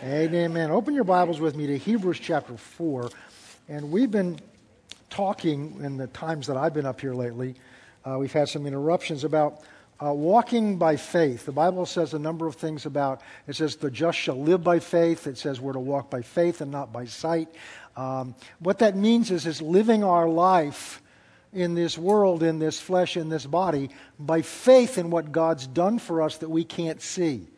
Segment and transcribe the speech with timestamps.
[0.00, 0.70] Amen.
[0.70, 3.10] Open your Bibles with me to Hebrews chapter 4.
[3.68, 4.38] And we've been
[5.10, 7.56] talking in the times that I've been up here lately.
[8.04, 9.64] Uh, we've had some interruptions about
[10.00, 11.44] uh, walking by faith.
[11.46, 14.78] The Bible says a number of things about it says, the just shall live by
[14.78, 15.26] faith.
[15.26, 17.48] It says we're to walk by faith and not by sight.
[17.96, 21.02] Um, what that means is, is living our life
[21.52, 25.98] in this world, in this flesh, in this body, by faith in what God's done
[25.98, 27.48] for us that we can't see.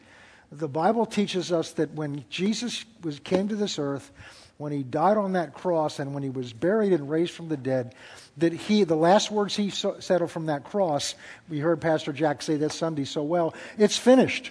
[0.53, 4.11] The Bible teaches us that when Jesus was, came to this earth,
[4.59, 7.57] when he died on that cross and when he was buried and raised from the
[7.57, 7.95] dead,
[8.37, 11.15] that he, the last words he so, said from that cross,
[11.49, 14.51] we heard Pastor Jack say that Sunday so well, it's finished.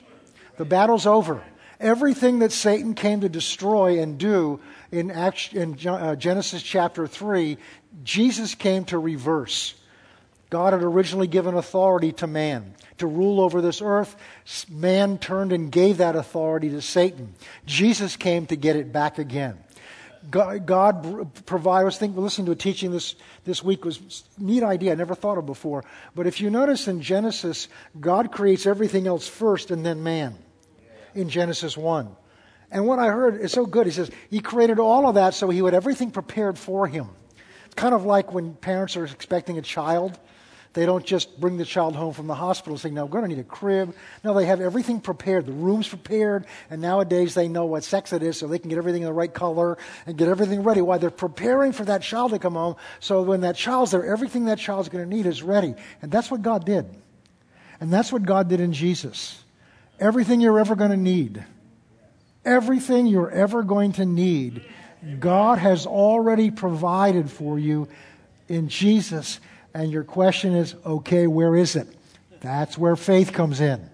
[0.57, 1.43] The battle's over.
[1.79, 4.59] Everything that Satan came to destroy and do
[4.91, 7.57] in, in uh, Genesis chapter 3,
[8.03, 9.75] Jesus came to reverse.
[10.49, 14.15] God had originally given authority to man to rule over this earth.
[14.69, 17.33] Man turned and gave that authority to Satan.
[17.65, 19.57] Jesus came to get it back again.
[20.29, 21.81] God, God provide.
[21.81, 24.91] I was thinking, listening to a teaching this, this week was neat idea.
[24.91, 25.85] I never thought of before.
[26.13, 27.69] But if you notice in Genesis,
[27.99, 30.35] God creates everything else first and then man
[31.15, 32.09] in Genesis 1.
[32.71, 33.87] And what I heard is so good.
[33.87, 37.07] He says, He created all of that so He had everything prepared for Him.
[37.65, 40.19] It's kind of like when parents are expecting a child
[40.73, 43.29] they don't just bring the child home from the hospital and say, no, we're going
[43.29, 43.95] to need a crib.
[44.23, 45.47] No, they have everything prepared.
[45.47, 46.45] The room's prepared.
[46.69, 49.13] And nowadays they know what sex it is so they can get everything in the
[49.13, 52.75] right color and get everything ready while they're preparing for that child to come home.
[52.99, 55.73] So when that child's there, everything that child's going to need is ready.
[56.03, 56.85] And that's what God did.
[57.81, 59.43] And that's what God did in Jesus.
[59.99, 61.43] Everything you're ever going to need,
[62.45, 64.63] everything you're ever going to need,
[65.19, 67.87] God has already provided for you
[68.47, 69.39] in Jesus
[69.73, 71.87] and your question is, okay, where is it?
[72.41, 73.89] That's where faith comes in.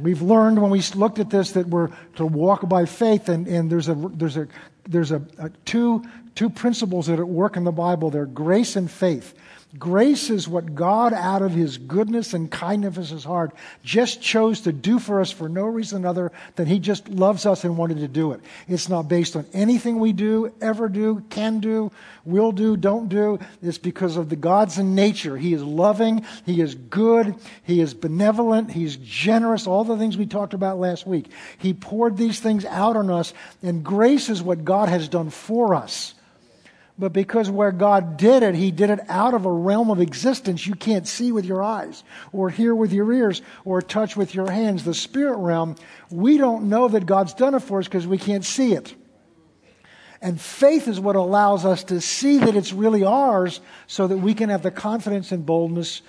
[0.00, 3.70] We've learned when we looked at this that we're to walk by faith, and, and
[3.70, 4.46] there's, a, there's, a,
[4.84, 8.10] there's a, a two, two principles that at work in the Bible.
[8.10, 9.34] They're grace and faith.
[9.78, 14.60] Grace is what God, out of His goodness and kindness of His heart, just chose
[14.62, 17.98] to do for us for no reason other than He just loves us and wanted
[17.98, 18.40] to do it.
[18.68, 21.90] It's not based on anything we do, ever do, can do,
[22.24, 23.40] will do, don't do.
[23.60, 25.36] It's because of the God's in nature.
[25.36, 27.34] He is loving, He is good,
[27.64, 31.26] He is benevolent, He's generous, all the things we talked about last week.
[31.58, 35.74] He poured these things out on us, and grace is what God has done for
[35.74, 36.14] us
[36.98, 40.66] but because where God did it, He did it out of a realm of existence
[40.66, 42.02] you can't see with your eyes,
[42.32, 45.76] or hear with your ears, or touch with your hands, the spirit realm,
[46.10, 48.94] we don't know that God's done it for us because we can't see it.
[50.22, 54.32] And faith is what allows us to see that it's really ours so that we
[54.32, 56.00] can have the confidence and boldness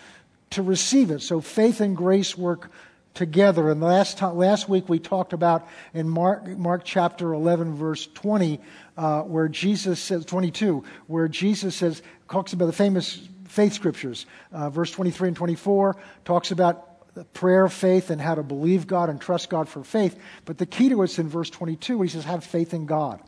[0.51, 1.21] to receive it.
[1.21, 2.71] So faith and grace work
[3.17, 3.69] together.
[3.69, 8.61] And last, time, last week we talked about in Mark, Mark chapter 11, verse 20,
[8.95, 12.01] uh, where Jesus says, 22, where Jesus says,
[12.31, 14.25] talks about the famous faith scriptures.
[14.51, 19.09] Uh, verse 23 and 24 talks about prayer, of faith, and how to believe God
[19.09, 20.17] and trust God for faith.
[20.45, 23.19] But the key to it's in verse 22 where he says, have faith in God.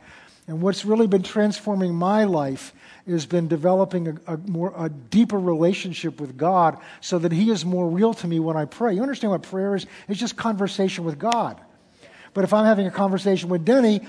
[0.46, 2.72] And what's really been transforming my life
[3.08, 7.64] has been developing a, a, more, a deeper relationship with God so that He is
[7.64, 8.94] more real to me when I pray.
[8.94, 9.86] You understand what prayer is?
[10.08, 11.60] It's just conversation with God.
[12.34, 14.00] But if I'm having a conversation with Denny,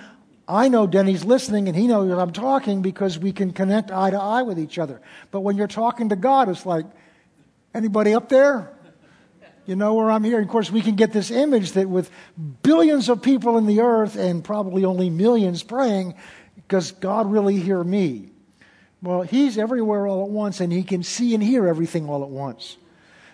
[0.48, 4.20] I know Denny's listening and he knows I'm talking because we can connect eye to
[4.20, 5.02] eye with each other.
[5.32, 6.86] But when you're talking to God, it's like,
[7.74, 8.72] anybody up there?
[9.66, 10.38] You know where I'm here?
[10.38, 12.10] And of course, we can get this image that with
[12.64, 16.16] billions of people in the earth and probably only millions praying,
[16.68, 18.31] does God really hear me?
[19.02, 22.30] Well, He's everywhere all at once and He can see and hear everything all at
[22.30, 22.78] once.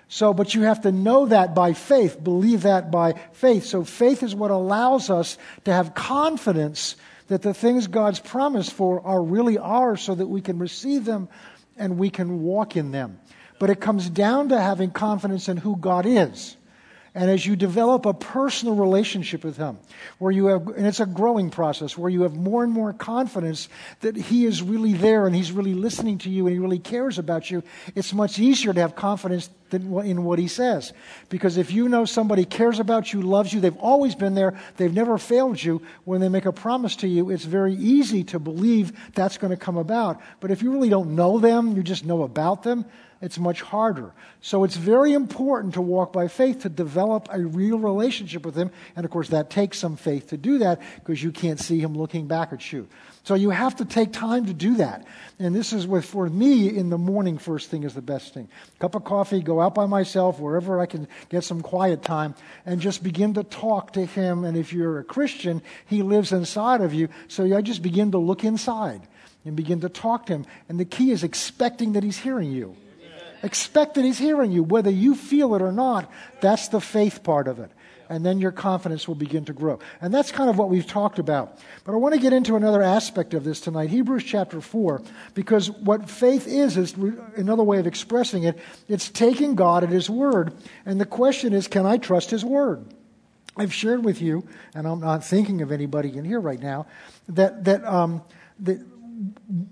[0.10, 3.66] So, but you have to know that by faith, believe that by faith.
[3.66, 6.96] So, faith is what allows us to have confidence
[7.28, 11.28] that the things God's promised for are really ours so that we can receive them
[11.78, 13.20] and we can walk in them.
[13.60, 16.57] But it comes down to having confidence in who God is.
[17.18, 19.80] And as you develop a personal relationship with Him,
[20.20, 23.70] where you have, and it's a growing process, where you have more and more confidence
[24.02, 27.18] that He is really there and He's really listening to you and He really cares
[27.18, 27.64] about you,
[27.96, 30.94] it's much easier to have confidence in what He says.
[31.30, 34.94] Because if you know somebody cares about you, loves you, they've always been there, they've
[34.94, 38.92] never failed you, when they make a promise to you, it's very easy to believe
[39.16, 40.22] that's going to come about.
[40.40, 42.86] But if you really don't know them, you just know about them,
[43.22, 44.14] It's much harder.
[44.42, 48.70] So it's very important to walk by faith to develop a real relationship with Him.
[48.96, 51.98] And of course, that takes some faith to do that because you can't see Him
[51.98, 52.88] looking back at you.
[53.24, 55.06] So you have to take time to do that.
[55.40, 58.48] And this is what, for me, in the morning, first thing is the best thing.
[58.80, 62.36] Cup of coffee, go out by myself, wherever I can get some quiet time,
[62.66, 64.46] and just begin to talk to Him.
[64.46, 67.10] And if you're a Christian, He lives inside of you.
[67.28, 69.02] So I just begin to look inside
[69.44, 70.46] and begin to talk to Him.
[70.70, 72.78] And the key is expecting that He's hearing you.
[73.44, 76.12] Expect that He's hearing you, whether you feel it or not.
[76.42, 77.72] That's the faith part of it.
[78.10, 79.80] And then your confidence will begin to grow.
[80.00, 81.60] And that's kind of what we've talked about.
[81.84, 85.02] But I want to get into another aspect of this tonight, Hebrews chapter 4,
[85.34, 86.94] because what faith is, is
[87.36, 88.58] another way of expressing it.
[88.88, 90.54] It's taking God at His word.
[90.86, 92.86] And the question is, can I trust His word?
[93.58, 96.86] I've shared with you, and I'm not thinking of anybody in here right now,
[97.30, 98.22] that, that, um,
[98.60, 98.80] that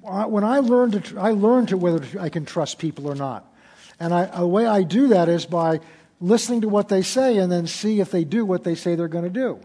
[0.02, 3.52] when I learned to, I learned to whether I can trust people or not.
[4.00, 5.80] And I, the way I do that is by
[6.20, 9.08] listening to what they say and then see if they do what they say they're
[9.08, 9.60] going to do.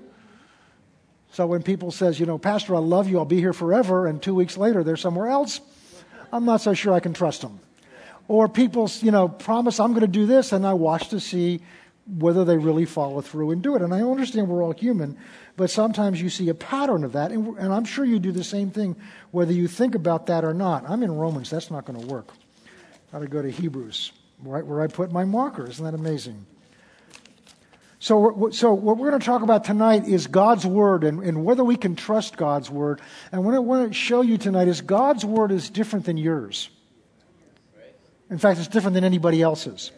[1.32, 4.20] So when people says, you know, Pastor, I love you, I'll be here forever, and
[4.20, 5.60] two weeks later they're somewhere else,
[6.32, 7.60] I'm not so sure I can trust them.
[8.26, 11.60] Or people, you know, promise I'm going to do this, and I watch to see
[12.18, 13.82] whether they really follow through and do it.
[13.82, 15.16] And I understand we're all human,
[15.56, 18.44] but sometimes you see a pattern of that, and, and I'm sure you do the
[18.44, 18.96] same thing,
[19.30, 20.88] whether you think about that or not.
[20.88, 22.28] I'm in Romans, that's not going to work.
[23.12, 24.12] Got to go to Hebrews
[24.42, 25.68] right where I put my marker.
[25.68, 26.46] Isn't that amazing?
[28.02, 31.62] So, so what we're going to talk about tonight is God's Word and, and whether
[31.62, 33.02] we can trust God's Word.
[33.30, 36.70] And what I want to show you tonight is God's Word is different than yours.
[38.30, 39.90] In fact, it's different than anybody else's.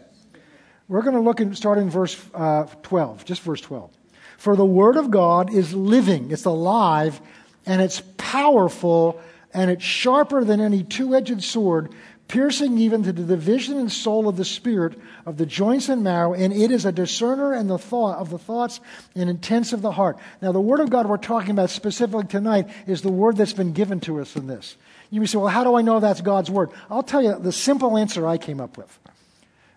[0.89, 3.91] We're going to look and start in verse uh, 12, just verse 12.
[4.37, 7.21] For the Word of God is living, it's alive,
[7.67, 9.21] and it's powerful,
[9.55, 11.95] and it's sharper than any two edged sword
[12.33, 16.33] piercing even to the division and soul of the spirit of the joints and marrow
[16.33, 18.81] and it is a discerner and the thought of the thoughts
[19.15, 20.17] and intents of the heart.
[20.41, 23.75] Now the word of god we're talking about specifically tonight is the word that's been
[23.75, 24.79] given to us in this.
[25.11, 26.71] You may say well how do i know that's god's word?
[26.89, 28.99] I'll tell you the simple answer i came up with.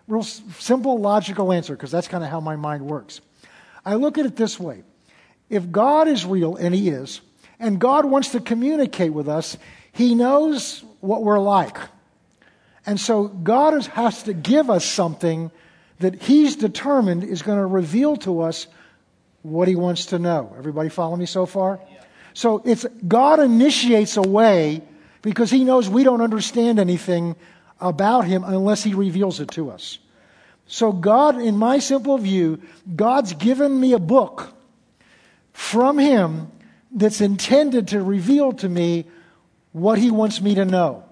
[0.08, 3.20] Real simple logical answer because that's kind of how my mind works.
[3.84, 4.82] I look at it this way.
[5.50, 7.20] If god is real and he is
[7.60, 9.58] and god wants to communicate with us
[9.92, 11.76] he knows what we're like
[12.86, 15.50] and so God has to give us something
[15.98, 18.68] that He's determined is going to reveal to us
[19.42, 20.54] what He wants to know.
[20.56, 21.80] Everybody follow me so far?
[21.90, 22.04] Yeah.
[22.32, 24.82] So it's God initiates a way
[25.22, 27.34] because He knows we don't understand anything
[27.80, 29.98] about Him unless He reveals it to us.
[30.68, 32.60] So God, in my simple view,
[32.94, 34.52] God's given me a book
[35.52, 36.52] from Him
[36.92, 39.06] that's intended to reveal to me
[39.72, 41.05] what He wants me to know.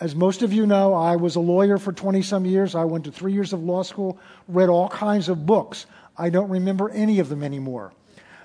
[0.00, 2.74] As most of you know, I was a lawyer for 20 some years.
[2.74, 4.18] I went to three years of law school,
[4.48, 5.84] read all kinds of books.
[6.16, 7.92] I don't remember any of them anymore.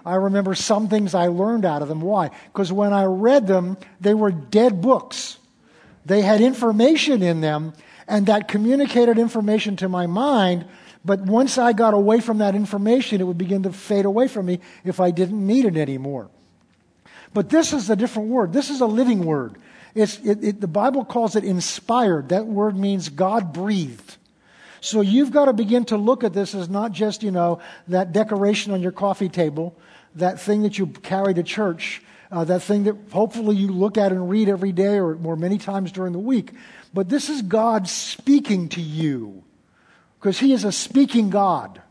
[0.06, 2.02] I remember some things I learned out of them.
[2.02, 2.30] Why?
[2.52, 5.38] Because when I read them, they were dead books.
[6.06, 7.74] They had information in them,
[8.08, 10.66] and that communicated information to my mind.
[11.04, 14.46] But once I got away from that information, it would begin to fade away from
[14.46, 16.30] me if I didn't need it anymore.
[17.34, 18.54] But this is a different word.
[18.54, 19.58] This is a living word.
[19.96, 22.30] It, it, the Bible calls it inspired.
[22.30, 24.18] That word means God breathed.
[24.82, 28.12] So you've got to begin to look at this as not just, you know, that
[28.12, 29.76] decoration on your coffee table,
[30.16, 34.12] that thing that you carry to church, uh, that thing that hopefully you look at
[34.12, 36.52] and read every day or, or many times during the week.
[36.94, 39.44] But this is God speaking to you
[40.20, 41.82] because He is a speaking God.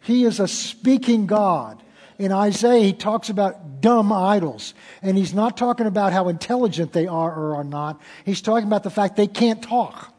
[0.00, 1.80] He is a speaking God
[2.20, 4.74] in Isaiah, he talks about dumb idols.
[5.02, 8.00] And he's not talking about how intelligent they are or are not.
[8.24, 10.12] He's talking about the fact they can't talk.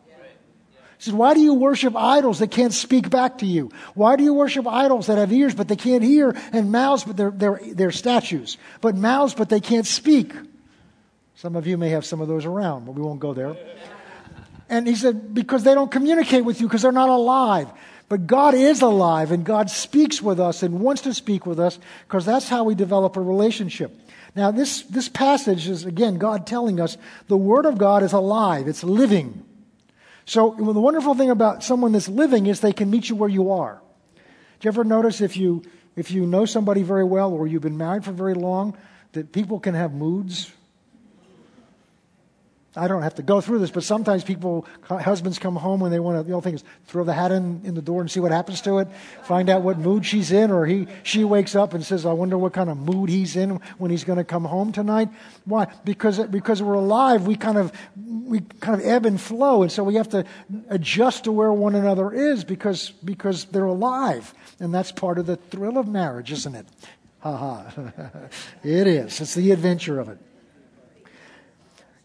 [1.01, 3.71] He says, Why do you worship idols that can't speak back to you?
[3.95, 7.17] Why do you worship idols that have ears but they can't hear and mouths but
[7.17, 8.59] they're, they're, they're statues?
[8.81, 10.31] But mouths but they can't speak?
[11.33, 13.57] Some of you may have some of those around, but we won't go there.
[14.69, 17.67] And he said, Because they don't communicate with you because they're not alive.
[18.11, 21.79] But God is alive and God speaks with us and wants to speak with us
[22.05, 23.97] because that's how we develop a relationship.
[24.35, 26.97] Now, this, this passage is, again, God telling us
[27.29, 29.45] the Word of God is alive, it's living.
[30.25, 33.51] So, the wonderful thing about someone that's living is they can meet you where you
[33.51, 33.81] are.
[34.15, 35.63] Do you ever notice if you,
[35.95, 38.75] if you know somebody very well or you've been married for very long,
[39.13, 40.51] that people can have moods?
[42.73, 45.99] I don't have to go through this, but sometimes people, husbands come home when they
[45.99, 48.21] want to, the only thing is throw the hat in, in the door and see
[48.21, 48.87] what happens to it,
[49.23, 52.37] find out what mood she's in, or he, she wakes up and says, I wonder
[52.37, 55.09] what kind of mood he's in when he's going to come home tonight.
[55.43, 55.67] Why?
[55.83, 59.83] Because, because we're alive, we kind of, we kind of ebb and flow, and so
[59.83, 60.23] we have to
[60.69, 64.33] adjust to where one another is because, because they're alive.
[64.61, 66.67] And that's part of the thrill of marriage, isn't it?
[67.19, 67.73] Ha ha.
[68.63, 69.19] it is.
[69.19, 70.19] It's the adventure of it.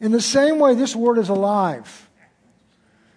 [0.01, 2.09] In the same way, this word is alive.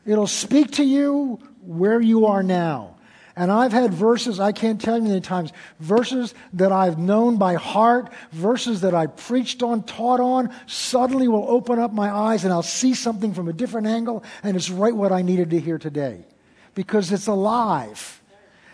[0.06, 2.96] It'll speak to you where you are now.
[3.36, 7.54] And I've had verses, I can't tell you many times, verses that I've known by
[7.54, 12.52] heart, verses that I preached on, taught on, suddenly will open up my eyes and
[12.52, 15.78] I'll see something from a different angle, and it's right what I needed to hear
[15.78, 16.26] today.
[16.76, 18.22] Because it's alive.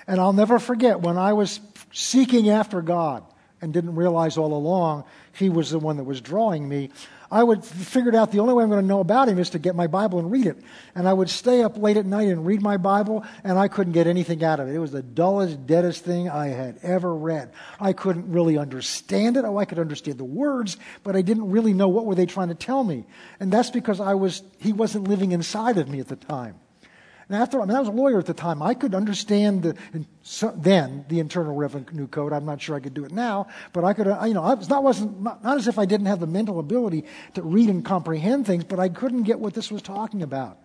[0.07, 1.59] And I'll never forget when I was
[1.91, 3.23] seeking after God
[3.61, 6.89] and didn't realize all along He was the one that was drawing me.
[7.31, 9.59] I would figured out the only way I'm going to know about him is to
[9.59, 10.57] get my Bible and read it.
[10.93, 13.93] And I would stay up late at night and read my Bible, and I couldn't
[13.93, 14.75] get anything out of it.
[14.75, 17.51] It was the dullest, deadest thing I had ever read.
[17.79, 19.45] I couldn't really understand it.
[19.45, 22.49] Oh, I could understand the words, but I didn't really know what were they trying
[22.49, 23.05] to tell me.
[23.39, 26.55] And that's because I was he wasn't living inside of me at the time.
[27.27, 28.61] And after, I mean, I was a lawyer at the time.
[28.61, 29.75] I could understand the,
[30.55, 32.31] then the Internal Revenue Code.
[32.33, 34.53] I'm not sure I could do it now, but I could, uh, you know, I
[34.53, 37.69] was not, wasn't, not, not as if I didn't have the mental ability to read
[37.69, 40.59] and comprehend things, but I couldn't get what this was talking about.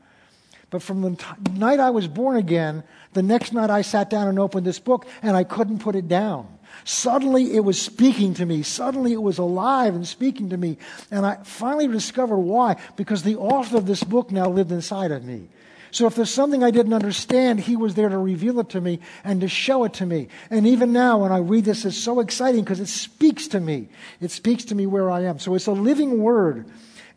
[0.68, 4.28] But from the t- night I was born again, the next night I sat down
[4.28, 6.46] and opened this book and I couldn't put it down.
[6.84, 8.62] Suddenly it was speaking to me.
[8.62, 10.78] Suddenly it was alive and speaking to me.
[11.10, 12.76] And I finally discovered why.
[12.96, 15.48] Because the author of this book now lived inside of me.
[15.90, 19.00] So if there's something I didn't understand, he was there to reveal it to me
[19.24, 20.28] and to show it to me.
[20.50, 23.88] And even now, when I read this, it's so exciting because it speaks to me.
[24.20, 25.38] It speaks to me where I am.
[25.38, 26.66] So it's a living word.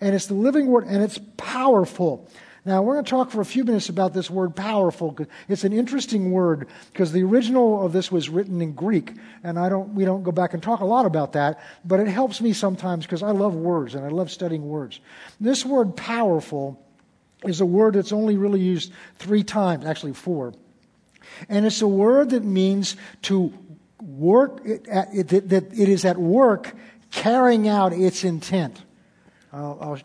[0.02, 2.28] And it's the living word, and it's powerful.
[2.66, 5.18] Now, we're going to talk for a few minutes about this word powerful.
[5.48, 9.14] It's an interesting word because the original of this was written in Greek,
[9.44, 12.08] and I don't, we don't go back and talk a lot about that, but it
[12.08, 15.00] helps me sometimes because I love words and I love studying words.
[15.40, 16.83] This word powerful
[17.46, 20.54] is a word that's only really used three times, actually four.
[21.50, 23.54] And it's a word that means to
[24.02, 26.76] work, that it is at work
[27.12, 28.82] carrying out its intent.
[29.52, 30.00] I'll, I'll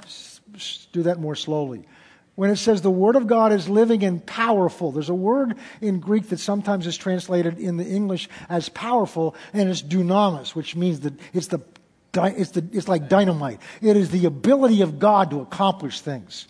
[0.93, 1.87] do that more slowly.
[2.35, 5.99] When it says the Word of God is living and powerful, there's a word in
[5.99, 11.01] Greek that sometimes is translated in the English as powerful, and it's dunamis, which means
[11.01, 11.61] that it's, the,
[12.15, 13.61] it's, the, it's like dynamite.
[13.81, 16.47] It is the ability of God to accomplish things.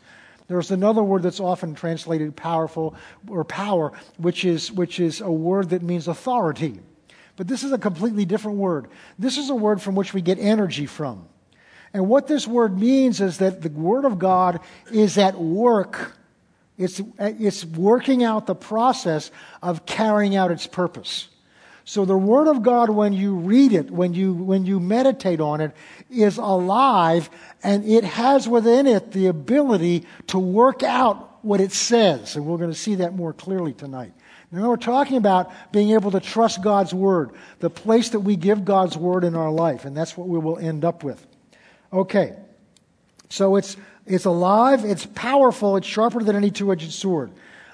[0.49, 2.95] There's another word that's often translated powerful
[3.29, 6.81] or power, which is, which is a word that means authority.
[7.37, 8.89] But this is a completely different word.
[9.19, 11.29] This is a word from which we get energy from.
[11.93, 14.61] And what this word means is that the Word of God
[14.93, 16.17] is at work.
[16.77, 19.31] It's, it's working out the process
[19.63, 21.29] of carrying out its purpose.
[21.89, 25.63] So the Word of God, when you read it, when you, when you meditate on
[25.63, 25.73] it,
[26.11, 27.31] is alive
[27.63, 32.37] and it has within it the ability to work out what it says.
[32.37, 34.13] And we're going to see that more clearly tonight.
[34.53, 37.31] Now we're talking about being able to trust God's Word,
[37.61, 40.59] the place that we give God's Word in our life, and that's what we will
[40.59, 41.27] end up with.
[41.91, 42.37] Okay.
[43.31, 47.31] So it's, it's alive, it's powerful, it's sharper than any two edged sword.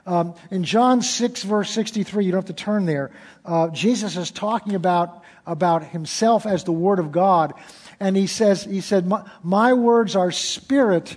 [0.07, 3.11] Um, in John 6, verse 63, you don't have to turn there,
[3.45, 7.55] uh, Jesus is talking about, about himself as the Word of God.
[8.01, 11.17] And he says, he said, my, my words are spirit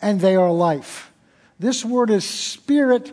[0.00, 1.12] and they are life.
[1.58, 3.12] This word is spirit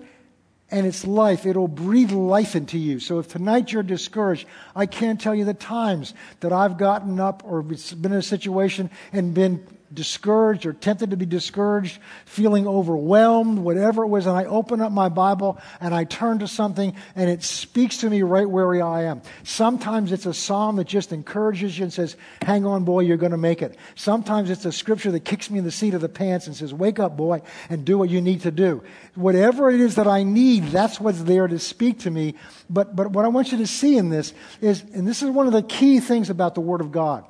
[0.71, 1.45] and it's life.
[1.45, 2.99] It'll breathe life into you.
[2.99, 7.43] So if tonight you're discouraged, I can't tell you the times that I've gotten up
[7.45, 7.77] or been
[8.11, 14.07] in a situation and been discouraged or tempted to be discouraged, feeling overwhelmed, whatever it
[14.07, 17.97] was, and I open up my Bible and I turn to something and it speaks
[17.97, 19.21] to me right where I am.
[19.43, 23.31] Sometimes it's a psalm that just encourages you and says, Hang on, boy, you're going
[23.31, 23.77] to make it.
[23.95, 26.73] Sometimes it's a scripture that kicks me in the seat of the pants and says,
[26.73, 28.83] Wake up, boy, and do what you need to do.
[29.15, 32.35] Whatever it is that I need, that's what's there to speak to me.
[32.69, 35.47] But, but what I want you to see in this is, and this is one
[35.47, 37.25] of the key things about the Word of God,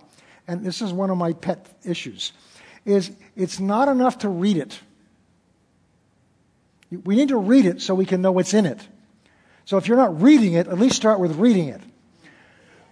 [0.47, 2.33] and this is one of my pet issues
[2.89, 4.79] is it's not enough to read it.
[6.91, 8.79] We need to read it so we can know what's in it.
[9.65, 11.81] So if you're not reading it, at least start with reading it.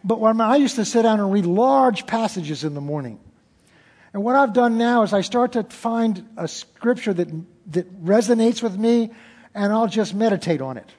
[0.03, 3.19] But when I used to sit down and read large passages in the morning.
[4.13, 7.27] And what I've done now is I start to find a scripture that,
[7.71, 9.11] that resonates with me,
[9.55, 10.89] and I'll just meditate on it.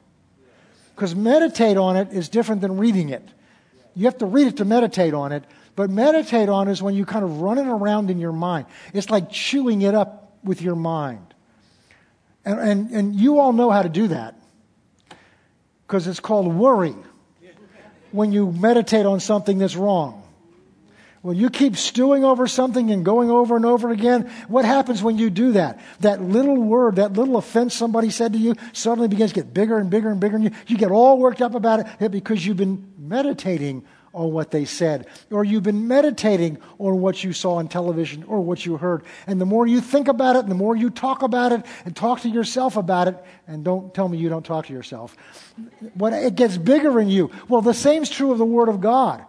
[0.94, 3.26] Because meditate on it is different than reading it.
[3.94, 5.44] You have to read it to meditate on it,
[5.78, 8.66] but meditate on is when you kind of run it around in your mind.
[8.92, 11.25] It's like chewing it up with your mind.
[12.44, 14.35] And, and, and you all know how to do that
[15.87, 16.97] because it's called worry
[18.11, 20.25] when you meditate on something that's wrong.
[21.23, 25.16] When you keep stewing over something and going over and over again, what happens when
[25.16, 25.78] you do that?
[26.00, 29.78] That little word, that little offense somebody said to you suddenly begins to get bigger
[29.78, 32.56] and bigger and bigger, and you, you get all worked up about it because you've
[32.56, 33.85] been meditating
[34.18, 38.40] on what they said, or you've been meditating on what you saw on television or
[38.40, 39.04] what you heard.
[39.28, 41.94] And the more you think about it, and the more you talk about it and
[41.94, 45.16] talk to yourself about it, and don't tell me you don't talk to yourself,
[45.94, 47.30] when it gets bigger in you.
[47.48, 49.25] Well, the same's true of the Word of God.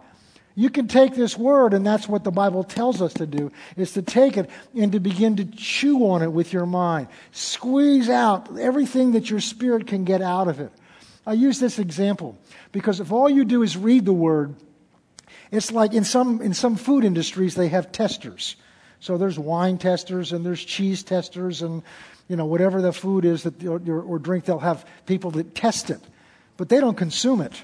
[0.56, 3.92] You can take this word, and that's what the Bible tells us to do, is
[3.92, 7.06] to take it and to begin to chew on it with your mind.
[7.30, 10.72] Squeeze out everything that your spirit can get out of it.
[11.24, 12.36] I use this example
[12.72, 14.56] because if all you do is read the word,
[15.50, 18.56] it's like in some, in some food industries, they have testers.
[19.00, 21.82] So there's wine testers and there's cheese testers and,
[22.28, 25.90] you know, whatever the food is that, or, or drink, they'll have people that test
[25.90, 26.00] it.
[26.56, 27.54] But they don't consume it.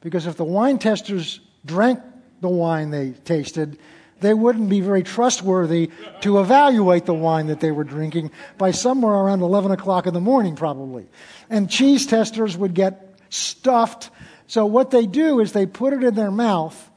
[0.00, 2.00] Because if the wine testers drank
[2.40, 3.78] the wine they tasted,
[4.20, 9.12] they wouldn't be very trustworthy to evaluate the wine that they were drinking by somewhere
[9.12, 11.06] around 11 o'clock in the morning, probably.
[11.48, 14.10] And cheese testers would get stuffed
[14.46, 16.90] so what they do is they put it in their mouth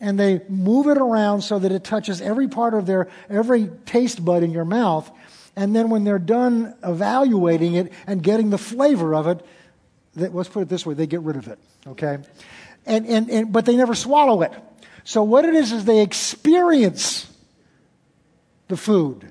[0.00, 4.22] and they move it around so that it touches every part of their, every taste
[4.24, 5.10] bud in your mouth.
[5.54, 9.46] And then when they're done evaluating it and getting the flavor of it,
[10.14, 12.18] they, let's put it this way, they get rid of it, okay?
[12.84, 14.52] And, and, and, but they never swallow it.
[15.04, 17.30] So what it is is they experience
[18.68, 19.30] the food.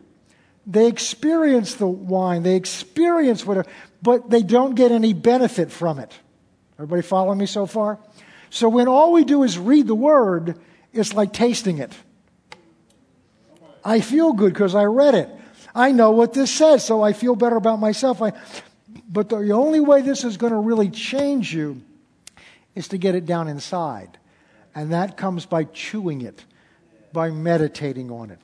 [0.66, 2.44] They experience the wine.
[2.44, 3.70] They experience whatever,
[4.02, 6.14] but they don't get any benefit from it.
[6.82, 8.00] Everybody following me so far?
[8.50, 10.58] So when all we do is read the word,
[10.92, 11.94] it's like tasting it.
[13.86, 15.30] I feel good because I read it.
[15.76, 18.20] I know what this says, so I feel better about myself.
[18.24, 18.34] I,
[19.08, 21.84] but the only way this is going to really change you
[22.74, 24.18] is to get it down inside.
[24.74, 26.44] And that comes by chewing it,
[27.14, 28.40] by meditating on it.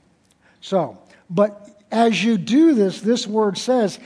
[0.62, 3.98] So, but as you do this, this word says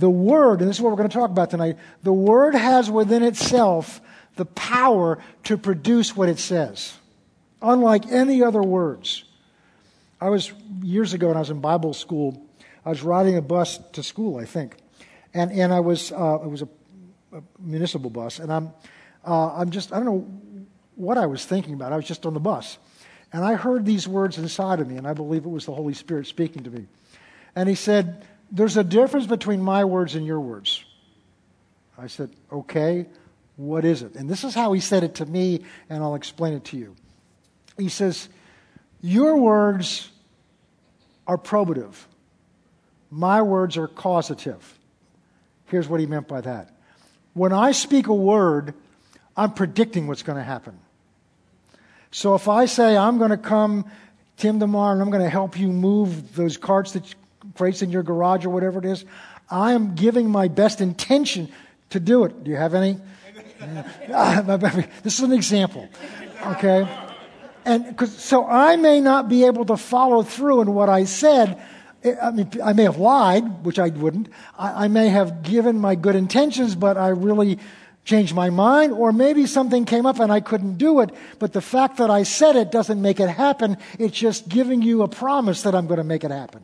[0.00, 2.90] the Word, and this is what we're going to talk about tonight, the Word has
[2.90, 4.00] within itself
[4.36, 6.94] the power to produce what it says,
[7.62, 9.24] unlike any other words.
[10.20, 12.44] I was, years ago when I was in Bible school,
[12.84, 14.76] I was riding a bus to school, I think.
[15.32, 16.68] And, and I was, uh, it was a,
[17.32, 18.72] a, municipal bus, and I'm,
[19.26, 20.26] uh, I'm just, I don't know
[20.96, 21.92] what I was thinking about.
[21.92, 22.78] I was just on the bus.
[23.32, 25.94] And I heard these words inside of me, and I believe it was the Holy
[25.94, 26.86] Spirit speaking to me.
[27.56, 30.84] And he said, there's a difference between my words and your words.
[31.98, 33.06] I said, Okay,
[33.56, 34.14] what is it?
[34.14, 36.96] And this is how he said it to me, and I'll explain it to you.
[37.78, 38.28] He says,
[39.00, 40.10] Your words
[41.26, 41.94] are probative,
[43.10, 44.78] my words are causative.
[45.66, 46.76] Here's what he meant by that.
[47.32, 48.74] When I speak a word,
[49.36, 50.78] I'm predicting what's going to happen.
[52.10, 53.90] So if I say, I'm going to come,
[54.36, 57.12] Tim, tomorrow, and I'm going to help you move those carts that
[57.54, 59.04] crates in your garage or whatever it is.
[59.50, 61.48] I am giving my best intention
[61.90, 62.44] to do it.
[62.44, 62.98] Do you have any?
[65.02, 65.88] this is an example,
[66.46, 66.88] okay?
[67.64, 71.60] And so I may not be able to follow through in what I said.
[72.22, 74.28] I mean, I may have lied, which I wouldn't.
[74.58, 77.58] I, I may have given my good intentions, but I really
[78.04, 81.10] changed my mind, or maybe something came up and I couldn't do it.
[81.38, 83.78] But the fact that I said it doesn't make it happen.
[83.98, 86.62] It's just giving you a promise that I'm going to make it happen.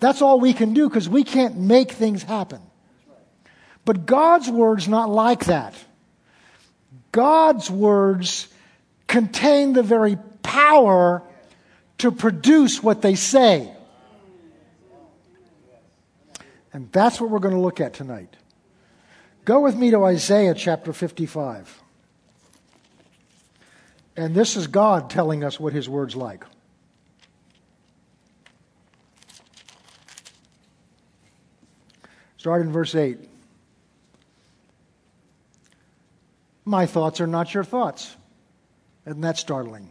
[0.00, 2.60] That's all we can do because we can't make things happen.
[3.84, 5.74] But God's word's not like that.
[7.12, 8.48] God's words
[9.06, 11.22] contain the very power
[11.98, 13.70] to produce what they say.
[16.72, 18.36] And that's what we're going to look at tonight.
[19.44, 21.82] Go with me to Isaiah chapter 55.
[24.16, 26.44] And this is God telling us what his word's like.
[32.40, 33.18] Start in verse 8.
[36.64, 38.16] My thoughts are not your thoughts.
[39.04, 39.90] Isn't that startling?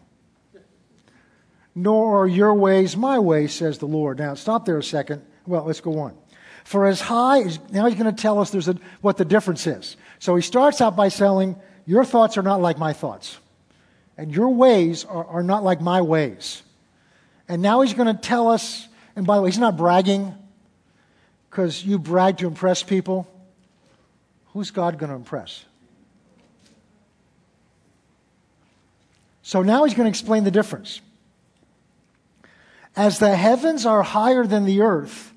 [1.76, 4.18] Nor are your ways my ways, says the Lord.
[4.18, 5.22] Now, stop there a second.
[5.46, 6.18] Well, let's go on.
[6.64, 9.68] For as high as, now he's going to tell us there's a, what the difference
[9.68, 9.96] is.
[10.18, 13.38] So he starts out by saying, Your thoughts are not like my thoughts,
[14.18, 16.64] and your ways are, are not like my ways.
[17.48, 20.34] And now he's going to tell us, and by the way, he's not bragging
[21.50, 23.28] because you brag to impress people,
[24.54, 25.66] who's God going to impress?
[29.42, 31.02] So now he's going to explain the difference.
[32.96, 35.34] As the heavens are higher than the earth,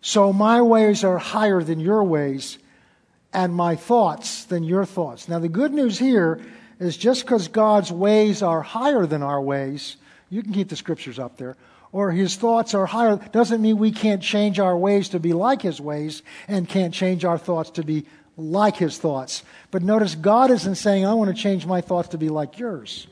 [0.00, 2.58] so my ways are higher than your ways,
[3.32, 5.28] and my thoughts than your thoughts.
[5.28, 6.40] Now, the good news here
[6.78, 9.96] is just because God's ways are higher than our ways,
[10.30, 11.56] you can keep the scriptures up there,
[11.92, 15.62] or his thoughts are higher, doesn't mean we can't change our ways to be like
[15.62, 19.42] his ways and can't change our thoughts to be like his thoughts.
[19.70, 23.06] But notice God isn't saying, I want to change my thoughts to be like yours.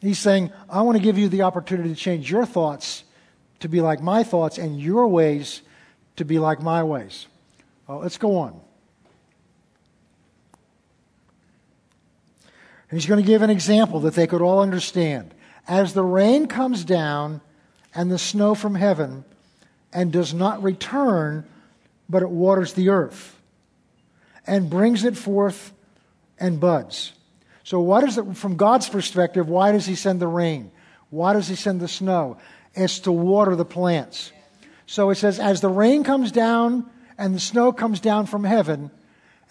[0.00, 3.04] He's saying, I want to give you the opportunity to change your thoughts
[3.60, 5.62] to be like my thoughts and your ways
[6.16, 7.26] to be like my ways.
[7.86, 8.60] Well, let's go on.
[12.90, 15.32] He's going to give an example that they could all understand.
[15.66, 17.40] As the rain comes down
[17.94, 19.24] and the snow from heaven
[19.92, 21.44] and does not return,
[22.08, 23.38] but it waters the earth
[24.46, 25.72] and brings it forth
[26.38, 27.12] and buds.
[27.64, 29.48] So, what is it from God's perspective?
[29.48, 30.72] Why does He send the rain?
[31.10, 32.38] Why does He send the snow?
[32.74, 34.32] It's to water the plants.
[34.86, 38.90] So it says, as the rain comes down and the snow comes down from heaven,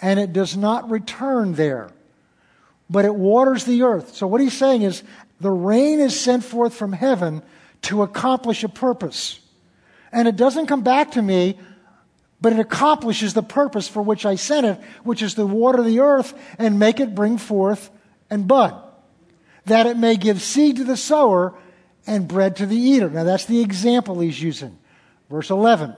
[0.02, 1.90] and it does not return there,
[2.90, 4.16] but it waters the earth.
[4.16, 5.04] So what he's saying is,
[5.42, 7.42] the rain is sent forth from heaven
[7.84, 9.40] to accomplish a purpose.
[10.12, 11.58] And it doesn't come back to me,
[12.40, 16.02] but it accomplishes the purpose for which I sent it, which is to water the
[16.02, 17.90] earth and make it bring forth
[18.30, 18.76] and bud,
[19.66, 21.54] that it may give seed to the sower
[22.06, 23.10] and bread to the eater.
[23.10, 24.78] Now that's the example he's using.
[25.30, 25.96] Verse 11.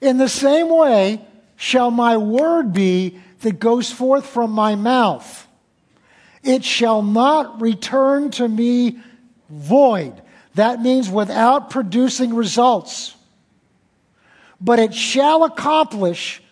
[0.00, 1.24] In the same way
[1.56, 5.48] shall my word be that goes forth from my mouth.
[6.42, 8.98] It shall not return to me
[9.48, 10.20] void.
[10.54, 13.14] That means without producing results.
[14.60, 16.42] But it shall accomplish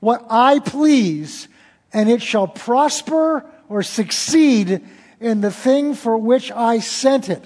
[0.00, 1.48] what I please,
[1.92, 4.82] and it shall prosper or succeed
[5.20, 7.44] in the thing for which I sent it.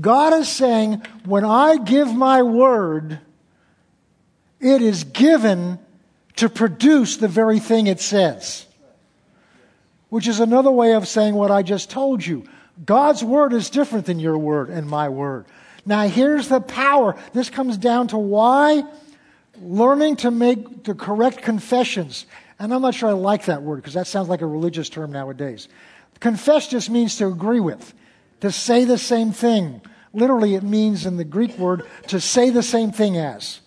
[0.00, 3.20] God is saying, when I give my word,
[4.60, 5.78] it is given
[6.36, 8.66] to produce the very thing it says.
[10.14, 12.44] Which is another way of saying what I just told you.
[12.86, 15.44] God's word is different than your word and my word.
[15.84, 17.16] Now, here's the power.
[17.32, 18.84] This comes down to why
[19.60, 22.26] learning to make the correct confessions.
[22.60, 25.10] And I'm not sure I like that word because that sounds like a religious term
[25.10, 25.66] nowadays.
[26.20, 27.92] Confess just means to agree with,
[28.38, 29.80] to say the same thing.
[30.12, 33.62] Literally, it means in the Greek word to say the same thing as.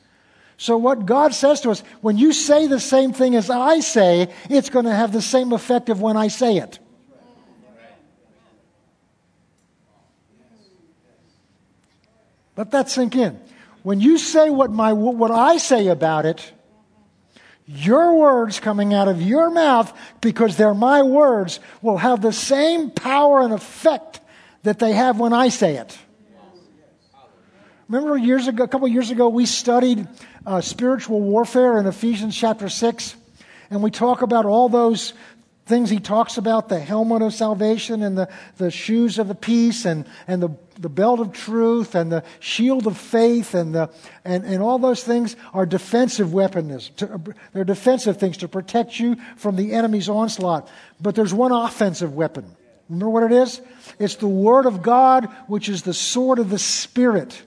[0.58, 4.34] So, what God says to us, when you say the same thing as I say,
[4.50, 6.80] it's going to have the same effect of when I say it.
[12.56, 13.40] Let that sink in.
[13.84, 16.52] When you say what, my, what I say about it,
[17.68, 22.90] your words coming out of your mouth, because they're my words, will have the same
[22.90, 24.22] power and effect
[24.64, 25.98] that they have when I say it.
[27.90, 30.08] Remember years ago, a couple years ago, we studied
[30.46, 33.16] uh, spiritual warfare in Ephesians chapter 6,
[33.70, 35.14] and we talk about all those
[35.66, 39.86] things he talks about the helmet of salvation and the, the shoes of the peace
[39.86, 43.90] and, and the, the belt of truth and the shield of faith and, the,
[44.26, 46.92] and, and all those things are defensive weapons.
[47.54, 50.70] They're defensive things to protect you from the enemy's onslaught.
[51.02, 52.56] But there's one offensive weapon.
[52.90, 53.62] Remember what it is?
[54.00, 57.42] It's the Word of God, which is the sword of the Spirit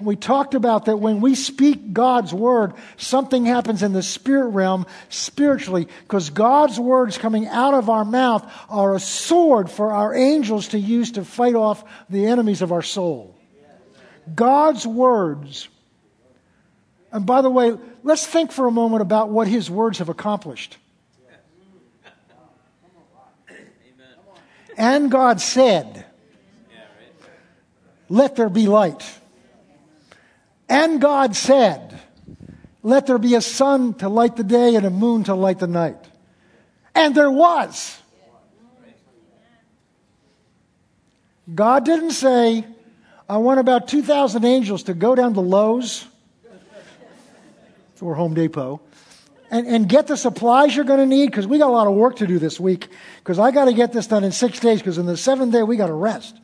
[0.00, 4.86] we talked about that when we speak God's word, something happens in the spirit realm
[5.08, 10.68] spiritually because God's words coming out of our mouth are a sword for our angels
[10.68, 13.36] to use to fight off the enemies of our soul.
[14.34, 15.68] God's words.
[17.12, 20.76] And by the way, let's think for a moment about what his words have accomplished.
[24.76, 26.06] And God said,
[28.08, 29.09] Let there be light.
[30.80, 32.00] And God said,
[32.82, 35.66] Let there be a sun to light the day and a moon to light the
[35.66, 36.08] night.
[36.94, 37.98] And there was.
[41.54, 42.64] God didn't say,
[43.28, 46.06] I want about 2,000 angels to go down to Lowe's
[48.00, 48.80] or Home Depot
[49.50, 51.92] and, and get the supplies you're going to need because we got a lot of
[51.92, 52.88] work to do this week
[53.18, 55.62] because I got to get this done in six days because in the seventh day
[55.62, 56.40] we got to rest.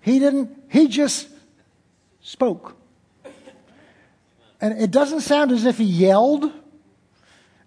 [0.00, 1.28] He didn't, he just
[2.22, 2.78] spoke.
[4.64, 6.50] And it doesn't sound as if he yelled.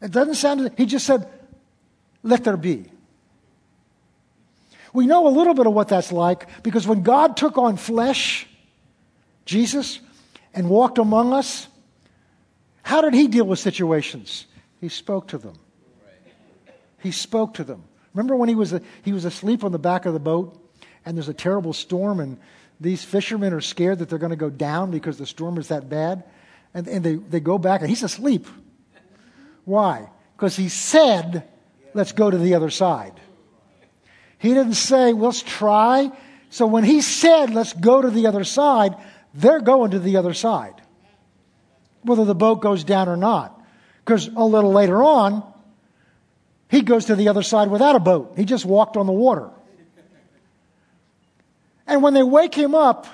[0.02, 1.30] It doesn't sound as he just said,
[2.24, 2.86] let there be.
[4.94, 8.48] We know a little bit of what that's like because when God took on flesh,
[9.46, 10.00] Jesus,
[10.56, 11.68] and walked among us,
[12.82, 14.48] how did he deal with situations?
[14.82, 15.60] He spoke to them.
[16.98, 17.84] He spoke to them.
[18.16, 20.60] Remember when he was, he was asleep on the back of the boat
[21.06, 22.40] and there's a terrible storm and
[22.80, 25.90] these fishermen are scared that they're going to go down because the storm is that
[25.90, 26.24] bad?
[26.74, 28.48] And, and they, they go back and he's asleep.
[29.66, 30.10] Why?
[30.36, 31.48] Because he said,
[31.94, 33.20] let's go to the other side.
[34.40, 36.12] He didn't say, let's try.
[36.50, 38.96] So when he said, let's go to the other side,
[39.34, 40.82] they're going to the other side,
[42.04, 43.60] whether the boat goes down or not.
[44.06, 45.44] Because a little later on,
[46.70, 48.34] he goes to the other side without a boat.
[48.38, 49.50] He just walked on the water.
[51.86, 53.08] And when they wake him up,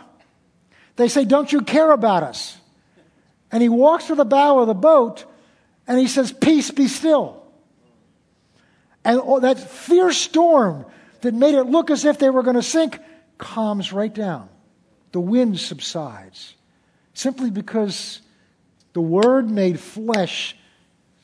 [0.96, 2.58] they say, Don't you care about us?
[3.54, 5.26] And he walks to the bow of the boat
[5.88, 7.46] and he says, Peace, be still.
[9.06, 10.88] And that fierce storm
[11.22, 13.00] that made it look as if they were going to sink
[13.38, 14.50] calms right down.
[15.12, 16.56] The wind subsides
[17.13, 18.22] simply because
[18.94, 20.56] the Word made flesh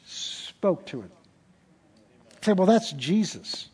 [0.05, 1.11] spoke to it.
[2.41, 3.69] say, well, that's Jesus.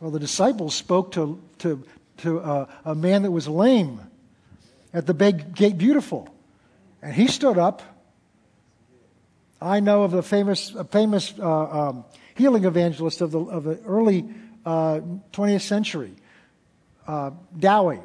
[0.00, 1.84] Well, the disciples spoke to, to,
[2.18, 4.00] to a, a man that was lame
[4.94, 6.33] at the big gate beautiful.
[7.04, 7.82] And he stood up.
[9.60, 13.78] I know of the famous, a famous uh, um, healing evangelist of the, of the
[13.84, 14.24] early
[14.64, 15.00] uh,
[15.34, 16.14] 20th century,
[17.06, 18.00] uh, Dowie.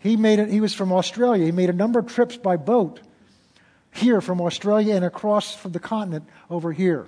[0.00, 1.46] He, made it, he was from Australia.
[1.46, 3.00] He made a number of trips by boat
[3.90, 7.06] here from Australia and across from the continent over here.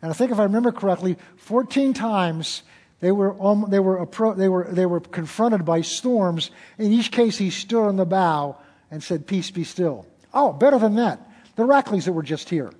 [0.00, 2.62] And I think if I remember correctly, 14 times
[3.00, 6.50] they were, um, they were, appro- they were, they were confronted by storms.
[6.78, 8.56] In each case, he stood on the bow
[8.90, 10.06] and said, Peace be still.
[10.32, 11.20] Oh, better than that.
[11.56, 12.72] The Rackleys that were just here.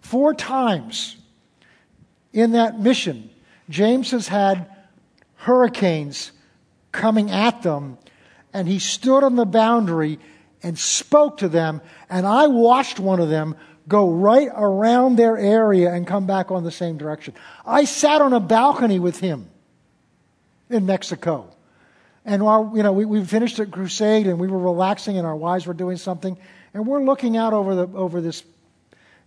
[0.00, 1.16] Four times
[2.32, 3.30] in that mission,
[3.68, 4.70] James has had
[5.36, 6.32] hurricanes
[6.92, 7.98] coming at them,
[8.52, 10.18] and he stood on the boundary
[10.62, 15.92] and spoke to them, and I watched one of them go right around their area
[15.92, 17.34] and come back on the same direction.
[17.64, 19.48] I sat on a balcony with him
[20.68, 21.50] in Mexico.
[22.24, 25.36] And while, you know, we, we finished a crusade and we were relaxing and our
[25.36, 26.36] wives were doing something,
[26.78, 28.44] and we're looking out over, the, over this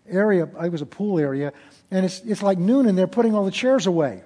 [0.10, 1.52] area, it was a pool area,
[1.92, 4.24] and it's, it's like noon and they're putting all the chairs away.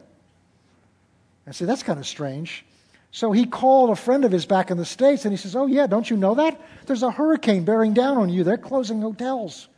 [1.47, 2.63] I said, that's kind of strange.
[3.09, 5.65] So he called a friend of his back in the States and he says, Oh,
[5.65, 6.61] yeah, don't you know that?
[6.85, 8.43] There's a hurricane bearing down on you.
[8.43, 9.69] They're closing hotels.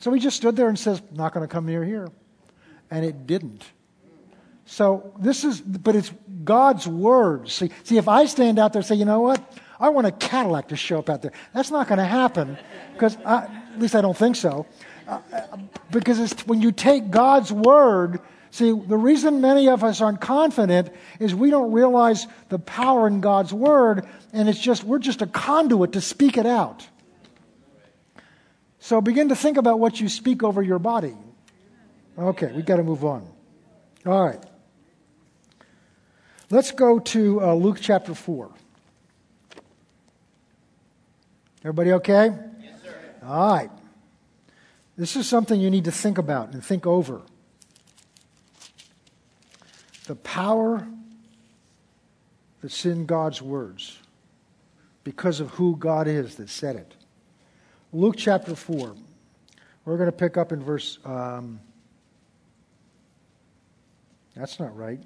[0.00, 2.10] So he just stood there and says, Not going to come near here.
[2.90, 3.64] And it didn't.
[4.66, 6.12] So this is, but it's
[6.44, 7.48] God's word.
[7.48, 9.40] See, see, if I stand out there and say, you know what?
[9.80, 11.32] I want a Cadillac to show up out there.
[11.54, 12.58] That's not going to happen
[12.92, 14.66] because, at least I don't think so.
[15.06, 15.20] Uh,
[15.90, 20.90] because it's when you take God's word See, the reason many of us aren't confident
[21.20, 25.26] is we don't realize the power in God's word, and it's just, we're just a
[25.26, 26.86] conduit to speak it out.
[28.80, 31.16] So begin to think about what you speak over your body.
[32.16, 33.28] Okay, we got to move on.
[34.06, 34.42] All right.
[36.50, 38.50] Let's go to uh, Luke chapter 4.
[41.62, 42.32] Everybody okay?
[42.60, 42.94] Yes, sir.
[43.24, 43.70] All right.
[44.96, 47.22] This is something you need to think about and think over
[50.06, 50.86] the power
[52.62, 53.98] that's in God's words
[55.04, 56.94] because of who God is that said it.
[57.92, 58.94] Luke chapter 4.
[59.84, 60.98] We're going to pick up in verse.
[61.04, 61.60] Um,
[64.36, 65.00] that's not right.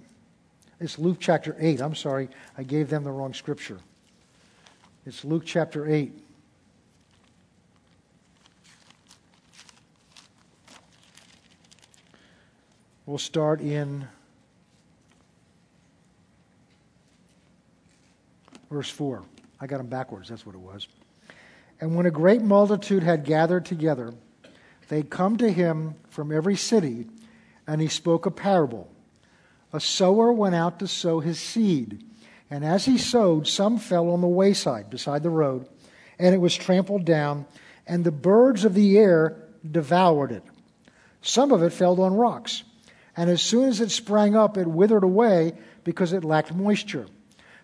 [0.81, 1.81] It's Luke chapter 8.
[1.81, 3.79] I'm sorry, I gave them the wrong scripture.
[5.07, 6.13] It's Luke chapter 8.
[13.07, 14.07] We'll start in
[18.73, 19.23] Verse 4.
[19.61, 20.31] I got them backwards.
[20.31, 20.89] That's what it was.
[21.79, 24.15] And when a great multitude had gathered together,
[24.89, 27.07] they come to him from every city,
[27.67, 28.91] and he spoke a parable.
[29.75, 32.03] A sower went out to sow his seed.
[32.51, 35.69] And as he sowed, some fell on the wayside beside the road,
[36.19, 37.45] and it was trampled down,
[37.87, 39.37] and the birds of the air
[39.71, 40.45] devoured it.
[41.21, 42.65] Some of it fell on rocks,
[43.17, 45.53] and as soon as it sprang up, it withered away
[45.85, 47.07] because it lacked moisture.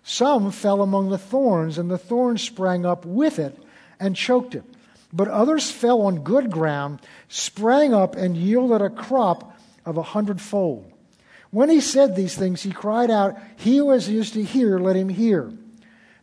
[0.02, 3.58] Some fell among the thorns, and the thorns sprang up with it
[3.98, 4.64] and choked it.
[5.12, 10.92] But others fell on good ground, sprang up, and yielded a crop of a hundredfold.
[11.50, 14.96] When he said these things, he cried out, He who has ears to hear, let
[14.96, 15.50] him hear.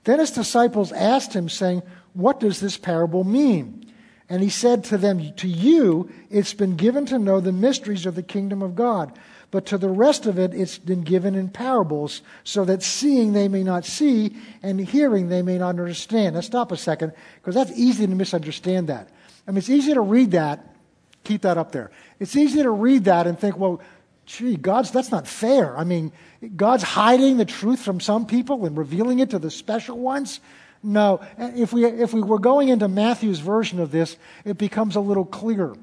[0.03, 1.81] Then his disciples asked him, saying,
[2.13, 3.84] What does this parable mean?
[4.27, 8.15] And he said to them, To you it's been given to know the mysteries of
[8.15, 9.17] the kingdom of God
[9.55, 13.47] but to the rest of it, it's been given in parables, so that seeing they
[13.47, 16.35] may not see, and hearing they may not understand.
[16.35, 19.07] Now, stop a second, because that's easy to misunderstand that.
[19.47, 20.75] I mean, it's easy to read that,
[21.23, 21.91] keep that up there.
[22.19, 23.79] It's easy to read that and think, well,
[24.25, 25.77] gee, God's, that's not fair.
[25.77, 26.11] I mean,
[26.57, 30.41] God's hiding the truth from some people and revealing it to the special ones.
[30.85, 34.99] No, if we, if we were going into Matthew's version of this, it becomes a
[34.99, 35.75] little clearer.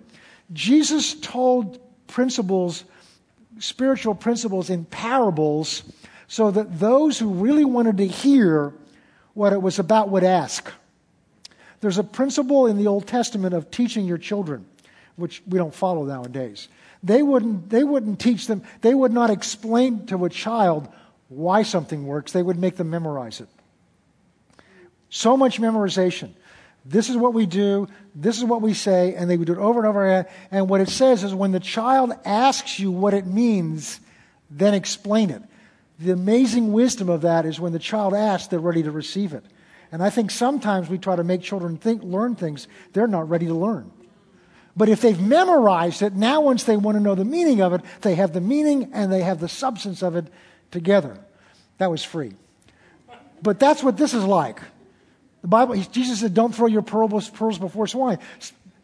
[0.52, 2.84] Jesus told principles
[3.58, 5.82] spiritual principles in parables
[6.28, 8.72] so that those who really wanted to hear
[9.34, 10.70] what it was about would ask.
[11.80, 14.66] There's a principle in the Old Testament of teaching your children,
[15.16, 16.68] which we don't follow nowadays.
[17.02, 20.88] They wouldn't, they wouldn't teach them, they would not explain to a child
[21.28, 23.48] why something works, they would make them memorize it.
[25.14, 26.30] So much memorization.
[26.86, 29.58] This is what we do, this is what we say, and they would do it
[29.58, 30.32] over and over again.
[30.50, 34.00] And what it says is when the child asks you what it means,
[34.50, 35.42] then explain it.
[35.98, 39.44] The amazing wisdom of that is when the child asks, they're ready to receive it.
[39.92, 43.46] And I think sometimes we try to make children think, learn things they're not ready
[43.46, 43.92] to learn.
[44.74, 47.82] But if they've memorized it, now once they want to know the meaning of it,
[48.00, 50.28] they have the meaning and they have the substance of it
[50.70, 51.18] together.
[51.76, 52.32] That was free.
[53.42, 54.60] But that's what this is like.
[55.42, 57.28] The Bible, Jesus said, don't throw your pearls,
[57.58, 58.18] before swine.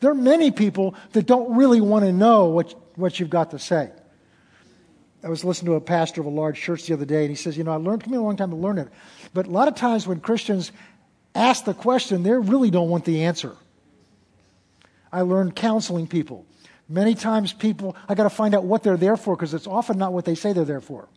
[0.01, 3.59] There are many people that don't really want to know what, what you've got to
[3.59, 3.91] say.
[5.23, 7.35] I was listening to a pastor of a large church the other day, and he
[7.35, 8.89] says, You know, I learned, it took me a long time to learn it.
[9.35, 10.71] But a lot of times when Christians
[11.35, 13.57] ask the question, they really don't want the answer.
[15.13, 16.47] I learned counseling people.
[16.89, 19.99] Many times people, I got to find out what they're there for because it's often
[19.99, 21.09] not what they say they're there for.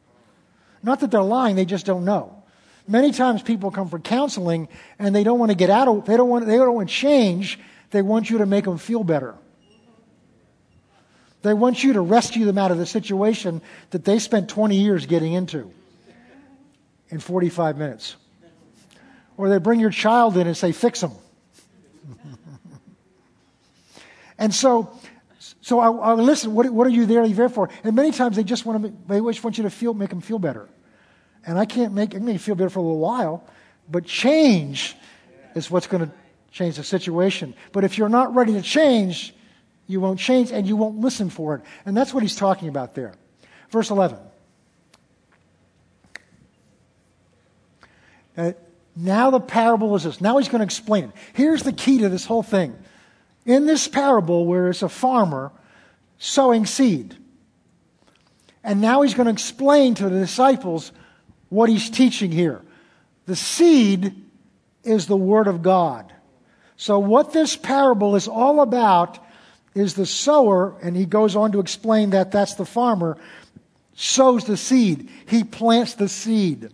[0.83, 2.40] Not that they're lying, they just don't know.
[2.87, 4.67] Many times people come for counseling
[4.97, 7.59] and they don't want to get out of, they don't want, they don't want change.
[7.91, 9.35] They want you to make them feel better.
[11.41, 15.05] They want you to rescue them out of the situation that they spent 20 years
[15.05, 15.71] getting into
[17.09, 18.15] in 45 minutes.
[19.37, 21.13] Or they bring your child in and say, fix them.
[24.37, 24.97] and so,
[25.61, 27.69] so I, I listen, what, what, are you there, there for?
[27.83, 30.21] And many times they just want to, they just want you to feel, make them
[30.21, 30.69] feel better.
[31.45, 33.43] And I can't make, it you feel better for a little while,
[33.89, 34.95] but change
[35.55, 36.11] is what's going to
[36.51, 37.53] change the situation.
[37.71, 39.33] But if you're not ready to change,
[39.87, 41.61] you won't change and you won't listen for it.
[41.85, 43.13] And that's what he's talking about there.
[43.69, 44.17] Verse 11.
[48.37, 48.51] Uh,
[48.95, 50.21] now the parable is this.
[50.21, 51.11] Now he's going to explain it.
[51.33, 52.77] Here's the key to this whole thing.
[53.45, 55.51] In this parable, where it's a farmer
[56.19, 57.15] sowing seed,
[58.63, 60.91] and now he's going to explain to the disciples
[61.51, 62.61] what he's teaching here.
[63.25, 64.15] The seed
[64.83, 66.11] is the Word of God.
[66.77, 69.19] So, what this parable is all about
[69.75, 73.17] is the sower, and he goes on to explain that that's the farmer,
[73.93, 75.09] sows the seed.
[75.27, 76.71] He plants the seed.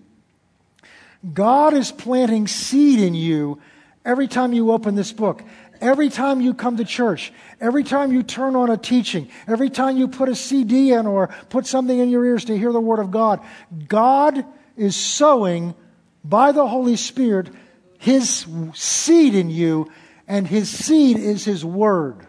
[1.33, 3.59] God is planting seed in you
[4.05, 5.43] every time you open this book.
[5.81, 9.97] Every time you come to church, every time you turn on a teaching, every time
[9.97, 12.99] you put a CD in or put something in your ears to hear the Word
[12.99, 13.41] of God,
[13.87, 14.45] God
[14.77, 15.75] is sowing
[16.23, 17.49] by the Holy Spirit
[17.97, 19.91] His seed in you,
[20.27, 22.25] and His seed is His Word.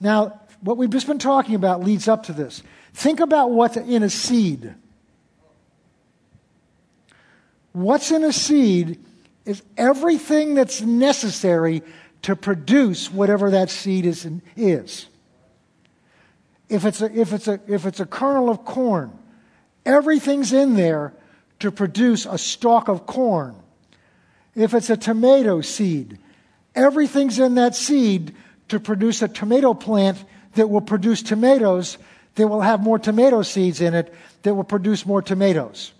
[0.00, 2.62] Now, what we've just been talking about leads up to this.
[2.94, 4.74] Think about what's in a seed.
[7.72, 8.98] What's in a seed
[9.44, 11.82] is everything that's necessary
[12.22, 14.28] to produce whatever that seed is.
[14.56, 15.06] is.
[16.68, 19.16] If, it's a, if, it's a, if it's a kernel of corn,
[19.86, 21.14] everything's in there
[21.60, 23.56] to produce a stalk of corn.
[24.54, 26.18] If it's a tomato seed,
[26.74, 28.34] everything's in that seed
[28.68, 30.22] to produce a tomato plant
[30.54, 31.98] that will produce tomatoes
[32.34, 35.92] that will have more tomato seeds in it that will produce more tomatoes.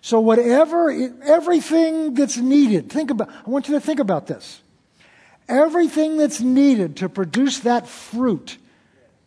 [0.00, 0.90] So whatever,
[1.24, 4.60] everything that's needed, think about, I want you to think about this.
[5.48, 8.58] Everything that's needed to produce that fruit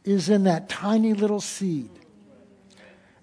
[0.05, 1.89] is in that tiny little seed.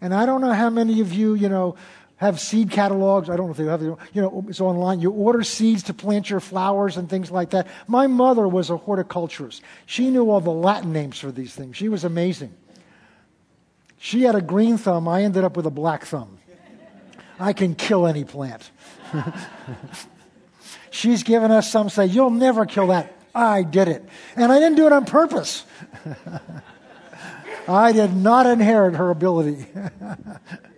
[0.01, 1.77] And I don't know how many of you, you know,
[2.17, 3.29] have seed catalogs.
[3.29, 5.01] I don't know if they have, you know, it's online.
[5.01, 7.67] You order seeds to plant your flowers and things like that.
[7.87, 9.63] My mother was a horticulturist.
[9.85, 11.77] She knew all the Latin names for these things.
[11.77, 12.55] She was amazing.
[13.99, 15.09] She had a green thumb.
[15.09, 16.39] I ended up with a black thumb.
[17.39, 18.71] I can kill any plant.
[20.91, 23.13] She's given us some say, You'll never kill that.
[23.35, 24.03] I did it.
[24.35, 25.65] And I didn't do it on purpose.
[27.69, 29.67] I did not inherit her ability.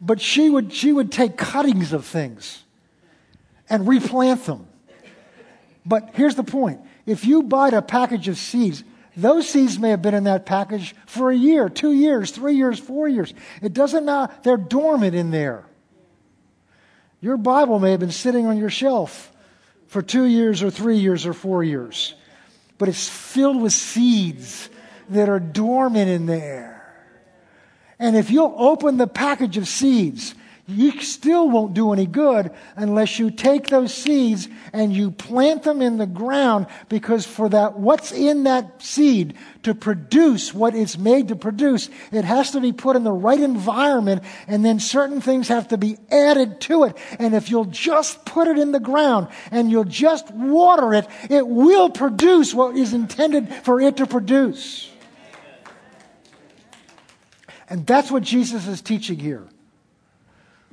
[0.00, 2.62] But she would, she would take cuttings of things
[3.68, 4.66] and replant them.
[5.84, 8.84] But here's the point if you buy a package of seeds,
[9.16, 12.78] those seeds may have been in that package for a year, two years, three years,
[12.78, 13.34] four years.
[13.60, 14.32] It doesn't matter.
[14.42, 15.64] They're dormant in there.
[17.20, 19.30] Your Bible may have been sitting on your shelf
[19.88, 22.14] for two years or three years or four years,
[22.78, 24.70] but it's filled with seeds
[25.10, 26.79] that are dormant in there.
[28.00, 30.34] And if you'll open the package of seeds,
[30.66, 35.82] you still won't do any good unless you take those seeds and you plant them
[35.82, 39.34] in the ground because for that, what's in that seed
[39.64, 43.40] to produce what it's made to produce, it has to be put in the right
[43.40, 46.96] environment and then certain things have to be added to it.
[47.18, 51.46] And if you'll just put it in the ground and you'll just water it, it
[51.46, 54.89] will produce what is intended for it to produce.
[57.70, 59.46] And that's what Jesus is teaching here.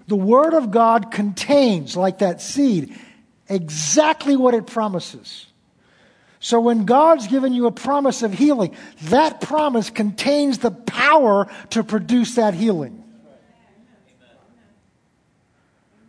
[0.07, 2.97] The Word of God contains, like that seed,
[3.47, 5.45] exactly what it promises.
[6.39, 11.83] So when God's given you a promise of healing, that promise contains the power to
[11.83, 13.03] produce that healing.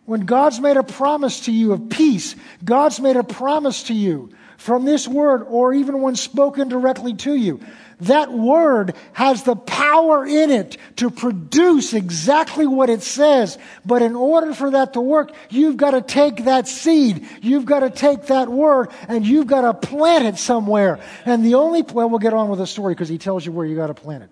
[0.06, 2.34] When God's made a promise to you of peace,
[2.64, 7.34] God's made a promise to you from this word or even when spoken directly to
[7.34, 7.60] you
[8.00, 13.58] that word has the power in it to produce exactly what it says.
[13.84, 17.26] But in order for that to work, you've got to take that seed.
[17.42, 21.00] You've got to take that word and you've got to plant it somewhere.
[21.24, 23.66] And the only, well, we'll get on with the story because he tells you where
[23.66, 24.30] you got to plant it.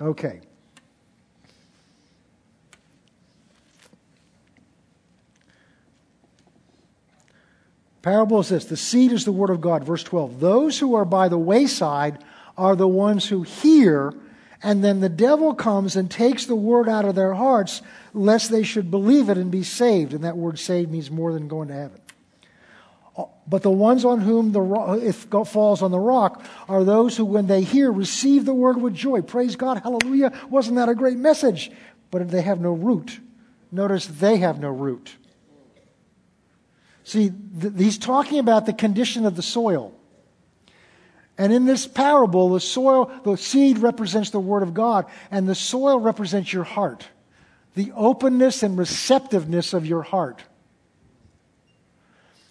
[0.00, 0.40] Okay.
[8.06, 9.82] Parable is this the seed is the word of God.
[9.82, 10.38] Verse 12.
[10.38, 12.22] Those who are by the wayside
[12.56, 14.14] are the ones who hear,
[14.62, 17.82] and then the devil comes and takes the word out of their hearts,
[18.14, 20.14] lest they should believe it and be saved.
[20.14, 22.00] And that word saved means more than going to heaven.
[23.44, 24.62] But the ones on whom the
[25.02, 25.16] it
[25.48, 29.20] falls on the rock are those who, when they hear, receive the word with joy.
[29.20, 30.32] Praise God, hallelujah.
[30.48, 31.72] Wasn't that a great message?
[32.12, 33.18] But if they have no root.
[33.72, 35.16] Notice they have no root.
[37.06, 37.30] See,
[37.60, 39.94] th- he's talking about the condition of the soil.
[41.38, 45.54] And in this parable, the soil, the seed represents the Word of God, and the
[45.54, 47.06] soil represents your heart,
[47.76, 50.42] the openness and receptiveness of your heart.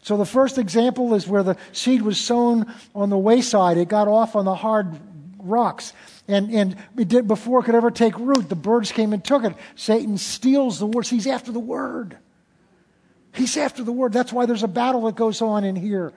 [0.03, 3.77] So the first example is where the seed was sown on the wayside.
[3.77, 4.97] It got off on the hard
[5.37, 5.91] rocks.
[6.29, 9.43] And, and it did, before it could ever take root, the birds came and took
[9.43, 9.53] it.
[9.75, 11.07] Satan steals the word.
[11.07, 12.19] He's after the word.
[13.35, 14.13] He's after the word.
[14.13, 16.13] That's why there's a battle that goes on in here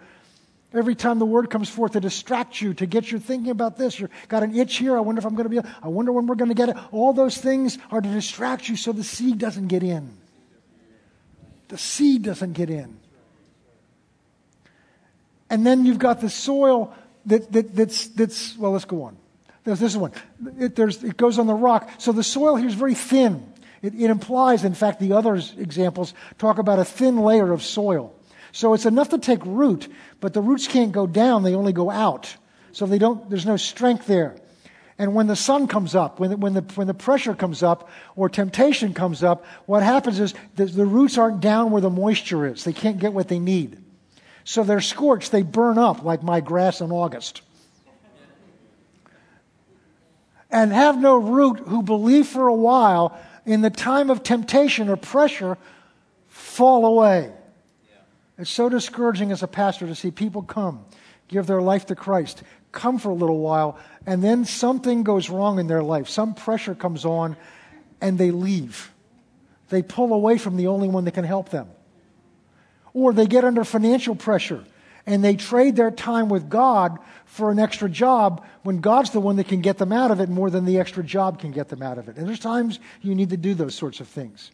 [0.74, 3.98] Every time the word comes forth to distract you, to get you thinking about this,
[3.98, 4.98] you've got an itch here.
[4.98, 6.76] I wonder if I'm going to be, I wonder when we're going to get it.
[6.92, 10.10] All those things are to distract you so the seed doesn't get in.
[11.68, 12.98] The seed doesn't get in.
[15.48, 16.94] And then you've got the soil
[17.24, 19.16] that, that, that's, that's, well, let's go on.
[19.64, 20.12] There's this one.
[20.58, 21.90] It, it goes on the rock.
[21.96, 23.54] So the soil here is very thin.
[23.82, 28.14] It, it implies, in fact, the other examples talk about a thin layer of soil.
[28.52, 29.88] So it's enough to take root,
[30.20, 32.34] but the roots can't go down, they only go out.
[32.72, 34.36] So they don't, there's no strength there.
[34.98, 37.88] And when the sun comes up, when the, when the, when the pressure comes up
[38.16, 42.46] or temptation comes up, what happens is the, the roots aren't down where the moisture
[42.46, 42.64] is.
[42.64, 43.82] They can't get what they need.
[44.42, 47.42] So they're scorched, they burn up like my grass in August.
[50.50, 53.16] And have no root who believe for a while
[53.48, 55.56] in the time of temptation or pressure
[56.28, 57.32] fall away.
[58.36, 60.84] It's so discouraging as a pastor to see people come,
[61.28, 62.42] give their life to Christ,
[62.72, 66.10] come for a little while, and then something goes wrong in their life.
[66.10, 67.36] Some pressure comes on,
[68.02, 68.92] and they leave.
[69.70, 71.68] They pull away from the only one that can help them.
[72.92, 74.62] Or they get under financial pressure
[75.08, 79.36] and they trade their time with God for an extra job when God's the one
[79.36, 81.82] that can get them out of it more than the extra job can get them
[81.82, 82.18] out of it.
[82.18, 84.50] And there's times you need to do those sorts of things.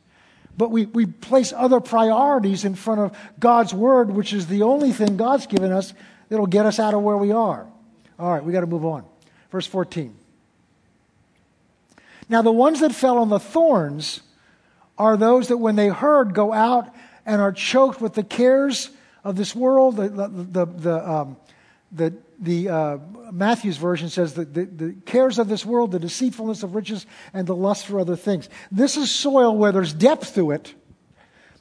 [0.57, 4.93] But we, we place other priorities in front of God's Word, which is the only
[4.93, 5.93] thing God's given us
[6.29, 7.67] that'll get us out of where we are.
[8.17, 9.05] All right, we got to move on.
[9.51, 10.15] Verse 14.
[12.29, 14.21] Now, the ones that fell on the thorns
[14.97, 16.95] are those that when they heard go out
[17.27, 18.91] and are choked with the cares
[19.25, 21.37] of this world, the, the, the, the, um,
[21.91, 22.99] the the uh,
[23.33, 27.47] Matthew's version says that the, the, cares of this world, the deceitfulness of riches, and
[27.47, 28.49] the lust for other things.
[28.71, 30.75] This is soil where there's depth to it,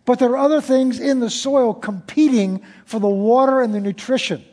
[0.05, 4.43] but there are other things in the soil competing for the water and the nutrition.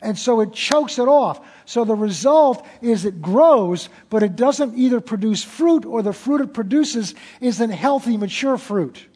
[0.00, 1.40] And so it chokes it off.
[1.64, 6.42] So the result is it grows, but it doesn't either produce fruit or the fruit
[6.42, 9.08] it produces isn't healthy, mature fruit.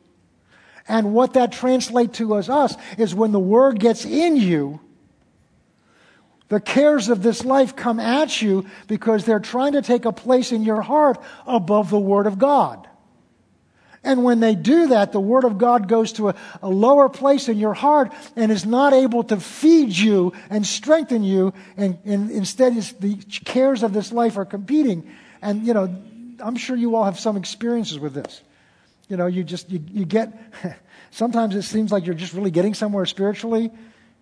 [0.89, 4.81] And what that translates to as us is when the word gets in you,
[6.49, 10.51] the cares of this life come at you because they're trying to take a place
[10.51, 12.89] in your heart above the Word of God.
[14.03, 17.49] And when they do that, the Word of God goes to a, a, lower place
[17.49, 21.53] in your heart and is not able to feed you and strengthen you.
[21.77, 25.11] And, and instead, the cares of this life are competing.
[25.43, 25.95] And, you know,
[26.39, 28.41] I'm sure you all have some experiences with this.
[29.09, 30.33] You know, you just, you, you get,
[31.11, 33.71] sometimes it seems like you're just really getting somewhere spiritually,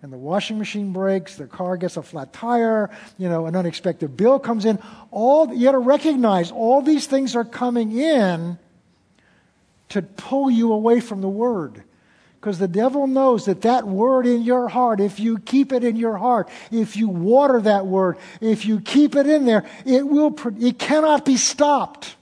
[0.02, 4.16] and the washing machine breaks, the car gets a flat tire, you know, an unexpected
[4.16, 4.78] bill comes in.
[5.10, 8.58] All, you got to recognize all these things are coming in
[9.88, 11.82] to pull you away from the Word.
[12.46, 15.96] Because the devil knows that that word in your heart, if you keep it in
[15.96, 20.32] your heart, if you water that word, if you keep it in there, it will,
[20.60, 22.14] it cannot be stopped.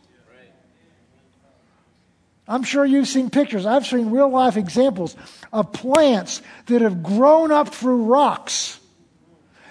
[2.46, 3.64] I'm sure you've seen pictures.
[3.64, 5.16] I've seen real life examples
[5.52, 8.78] of plants that have grown up through rocks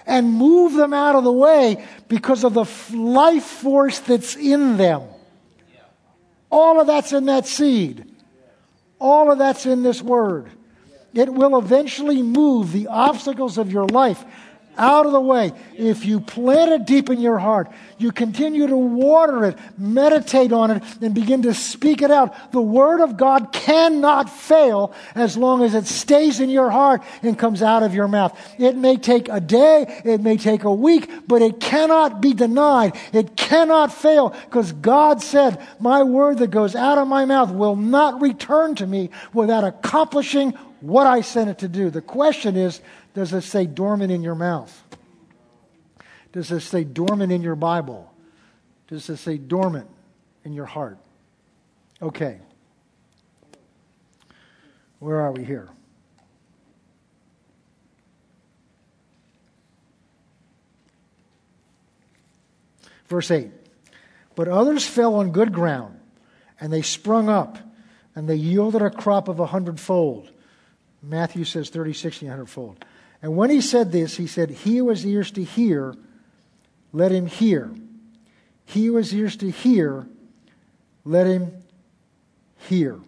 [0.06, 2.64] and move them out of the way because of the
[2.96, 5.02] life force that's in them.
[6.50, 8.10] All of that's in that seed.
[8.98, 10.50] All of that's in this word.
[11.14, 14.24] It will eventually move the obstacles of your life
[14.76, 15.52] out of the way.
[15.76, 20.70] If you plant it deep in your heart, you continue to water it, meditate on
[20.70, 22.52] it, and begin to speak it out.
[22.52, 27.38] The Word of God cannot fail as long as it stays in your heart and
[27.38, 28.38] comes out of your mouth.
[28.58, 32.96] It may take a day, it may take a week, but it cannot be denied.
[33.12, 37.76] It cannot fail because God said, My word that goes out of my mouth will
[37.76, 41.88] not return to me without accomplishing what I sent it to do.
[41.88, 42.80] The question is,
[43.14, 44.82] does it say dormant in your mouth?
[46.32, 48.12] Does it say dormant in your Bible?
[48.88, 49.88] Does it say dormant
[50.44, 50.98] in your heart?
[52.02, 52.40] Okay.
[54.98, 55.68] Where are we here?
[63.06, 63.50] Verse 8.
[64.34, 66.00] But others fell on good ground,
[66.60, 67.58] and they sprung up,
[68.16, 70.30] and they yielded a crop of a hundredfold.
[71.00, 72.84] Matthew says 30, 60, 100 fold.
[73.24, 75.94] And when he said this, he said, He who has ears to hear,
[76.92, 77.74] let him hear.
[78.66, 80.06] He who has ears to hear,
[81.06, 81.50] let him
[82.68, 83.00] hear.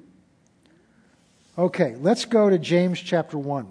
[1.59, 3.67] Okay, let's go to James chapter 1.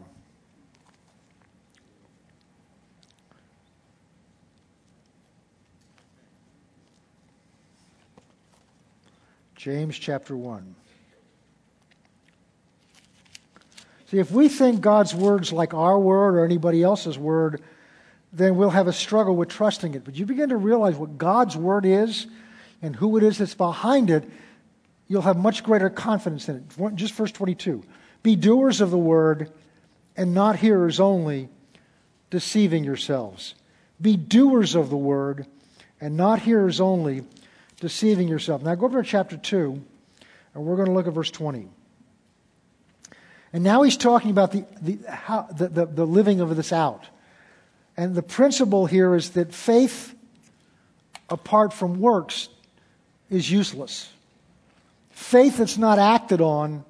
[9.55, 10.75] James chapter 1.
[14.08, 17.62] See, if we think God's word's like our word or anybody else's word,
[18.32, 20.03] then we'll have a struggle with trusting it.
[20.03, 22.28] But you begin to realize what God's word is
[22.82, 24.30] and who it is that's behind it,
[25.08, 26.95] you'll have much greater confidence in it.
[26.95, 27.84] Just verse 22
[28.22, 29.51] Be doers of the word
[30.18, 31.49] and not hearers only,
[32.30, 33.56] deceiving yourselves.
[33.99, 35.47] Be doers of the word
[35.99, 37.24] and not hearers only,
[37.80, 38.62] deceiving yourself.
[38.62, 39.82] Now go over to chapter 2,
[40.53, 41.70] and we're going to look at verse 20.
[43.56, 47.06] And now he's talking about the, the, how, the, the, the living of this out.
[47.95, 50.14] And the principle here is that faith
[51.30, 52.49] apart from works
[53.30, 54.12] is useless.
[55.12, 56.84] Faith that's not acted on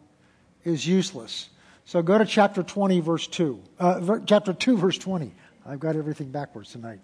[0.63, 1.49] is useless.
[1.85, 3.61] So go to chapter 20, verse 2.
[3.79, 5.35] Uh, chapter 2, verse 20.
[5.67, 6.99] I've got everything backwards tonight.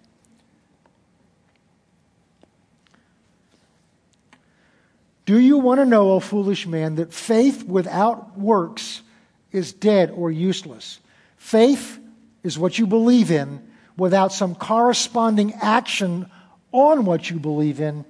[5.28, 9.03] Do you want to know, O foolish man, that faith without works
[9.51, 10.99] is dead or useless.
[11.37, 11.99] Faith
[12.43, 13.61] is what you believe in
[13.97, 16.29] without some corresponding action
[16.71, 18.05] on what you believe in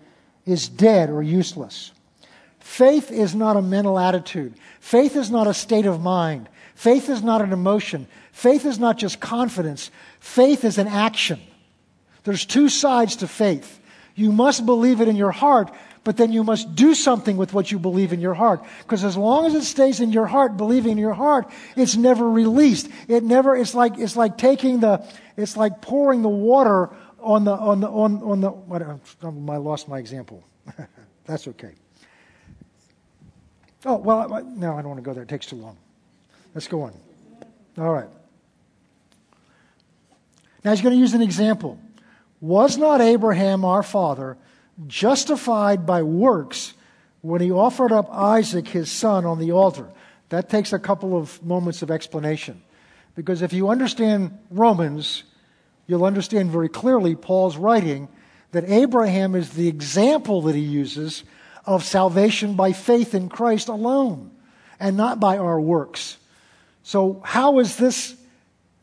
[0.45, 1.91] is dead or useless.
[2.59, 4.53] Faith is not a mental attitude.
[4.79, 6.47] Faith is not a state of mind.
[6.75, 8.07] Faith is not an emotion.
[8.31, 9.91] Faith is not just confidence.
[10.19, 11.39] Faith is an action.
[12.23, 13.79] There's two sides to faith.
[14.21, 15.71] You must believe it in your heart,
[16.03, 18.63] but then you must do something with what you believe in your heart.
[18.83, 22.29] Because as long as it stays in your heart, believing in your heart, it's never
[22.29, 22.87] released.
[23.07, 25.03] It never, it's like, it's like taking the,
[25.37, 28.99] it's like pouring the water on the, on the, on, on the, what, oh,
[29.49, 30.43] I lost my example.
[31.25, 31.73] That's okay.
[33.85, 35.23] Oh, well, no, I don't want to go there.
[35.23, 35.77] It takes too long.
[36.53, 36.93] Let's go on.
[37.79, 38.09] All right.
[40.63, 41.79] Now he's going to use an example.
[42.41, 44.37] Was not Abraham our father
[44.87, 46.73] justified by works
[47.21, 49.87] when he offered up Isaac, his son, on the altar.
[50.29, 52.61] That takes a couple of moments of explanation.
[53.15, 55.23] Because if you understand Romans,
[55.87, 58.07] you'll understand very clearly Paul's writing
[58.51, 61.23] that Abraham is the example that he uses
[61.65, 64.31] of salvation by faith in Christ alone
[64.79, 66.17] and not by our works.
[66.83, 68.15] So, how is this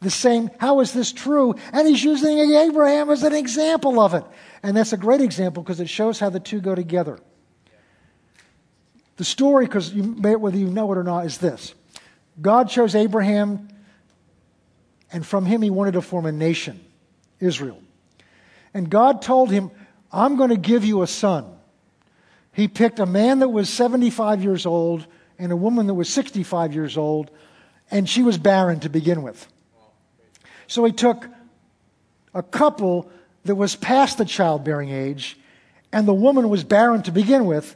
[0.01, 0.51] the same?
[0.59, 1.55] How is this true?
[1.73, 4.25] And he's using Abraham as an example of it.
[4.63, 7.19] And that's a great example because it shows how the two go together.
[9.17, 11.75] The story, because whether you know it or not, is this
[12.41, 13.69] God chose Abraham,
[15.13, 16.81] and from him he wanted to form a nation,
[17.41, 17.83] Israel.
[18.75, 19.71] And God told him,
[20.13, 21.47] I'm going to give you a son.
[22.53, 25.07] He picked a man that was 75 years old
[25.39, 27.31] and a woman that was 65 years old,
[27.91, 29.47] and she was barren to begin with.
[30.69, 31.29] So he took
[32.35, 33.11] a couple
[33.45, 35.39] that was past the childbearing age,
[35.93, 37.75] and the woman was barren to begin with.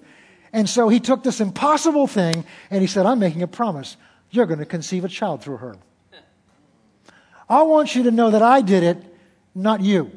[0.53, 3.97] And so he took this impossible thing and he said, I'm making a promise.
[4.31, 5.77] You're going to conceive a child through her.
[7.49, 8.99] I want you to know that I did it,
[9.55, 10.11] not you.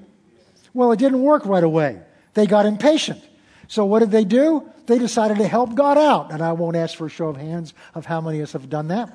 [0.74, 2.02] Well, it didn't work right away.
[2.34, 3.24] They got impatient.
[3.70, 4.70] So what did they do?
[4.88, 6.32] They decided to help God out.
[6.32, 8.70] And I won't ask for a show of hands of how many of us have
[8.70, 9.10] done that.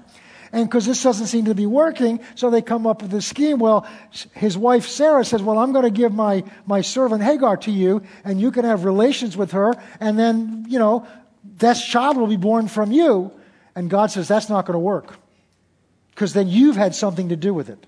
[0.52, 3.58] And because this doesn't seem to be working, so they come up with this scheme.
[3.58, 3.86] Well,
[4.32, 8.02] his wife Sarah says, Well, I'm going to give my, my servant Hagar to you,
[8.24, 11.06] and you can have relations with her, and then, you know,
[11.44, 13.32] this child will be born from you.
[13.76, 15.16] And God says, That's not going to work.
[16.10, 17.86] Because then you've had something to do with it.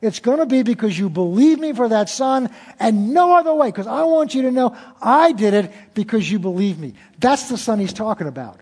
[0.00, 3.68] It's going to be because you believe me for that son and no other way.
[3.68, 6.94] Because I want you to know I did it because you believe me.
[7.18, 8.60] That's the son he's talking about.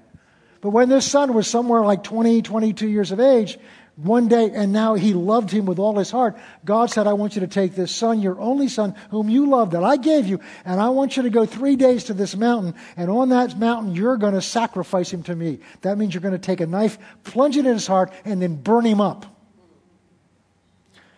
[0.65, 3.59] But when this son was somewhere like 20, 22 years of age,
[3.97, 7.35] one day, and now he loved him with all his heart, God said, I want
[7.35, 10.41] you to take this son, your only son, whom you love, that I gave you,
[10.65, 13.95] and I want you to go three days to this mountain, and on that mountain,
[13.95, 15.59] you're going to sacrifice him to me.
[15.83, 18.57] That means you're going to take a knife, plunge it in his heart, and then
[18.57, 19.27] burn him up.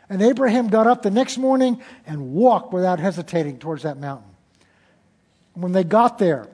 [0.08, 4.28] And Abraham got up the next morning and walked without hesitating towards that mountain.
[5.54, 6.48] When they got there,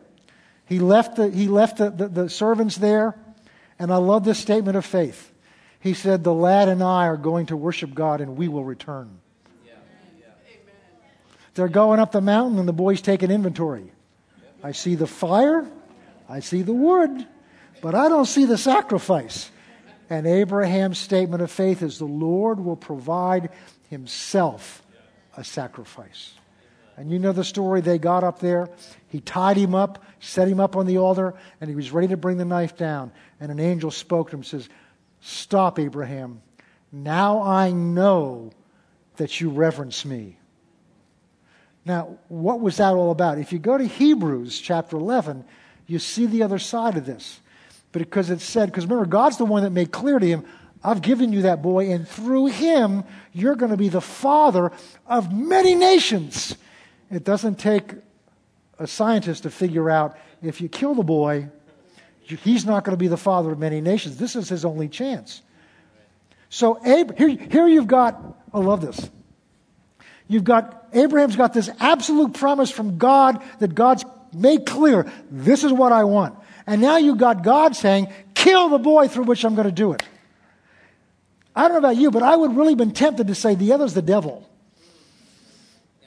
[0.72, 3.14] he left the, he left the, the, the servants there,
[3.78, 5.30] and I love this statement of faith.
[5.80, 9.20] He said, The lad and I are going to worship God, and we will return.
[11.52, 13.92] They're going up the mountain, and the boy's taking inventory.
[14.62, 15.68] I see the fire,
[16.26, 17.26] I see the wood,
[17.82, 19.50] but I don't see the sacrifice.
[20.08, 23.50] And Abraham's statement of faith is the Lord will provide
[23.90, 24.82] himself
[25.36, 26.32] a sacrifice.
[26.96, 27.80] And you know the story.
[27.80, 28.68] They got up there.
[29.08, 32.16] He tied him up, set him up on the altar, and he was ready to
[32.16, 33.12] bring the knife down.
[33.40, 34.68] And an angel spoke to him and says,
[35.20, 36.42] Stop, Abraham.
[36.90, 38.52] Now I know
[39.16, 40.36] that you reverence me.
[41.84, 43.38] Now, what was that all about?
[43.38, 45.44] If you go to Hebrews chapter 11,
[45.86, 47.40] you see the other side of this
[47.92, 50.44] because it said, because remember, God's the one that made clear to him,
[50.84, 54.72] I've given you that boy, and through him, you're going to be the father
[55.06, 56.56] of many nations.
[57.12, 57.92] It doesn't take
[58.78, 61.48] a scientist to figure out if you kill the boy,
[62.22, 64.16] he's not going to be the father of many nations.
[64.16, 65.42] This is his only chance.
[66.48, 68.20] So Ab- here, here you've got,
[68.52, 69.10] I love this.
[70.26, 75.72] You've got, Abraham's got this absolute promise from God that God's made clear, this is
[75.72, 76.34] what I want.
[76.66, 79.92] And now you've got God saying, kill the boy through which I'm going to do
[79.92, 80.02] it.
[81.54, 83.92] I don't know about you, but I would really been tempted to say the other's
[83.92, 84.48] the devil.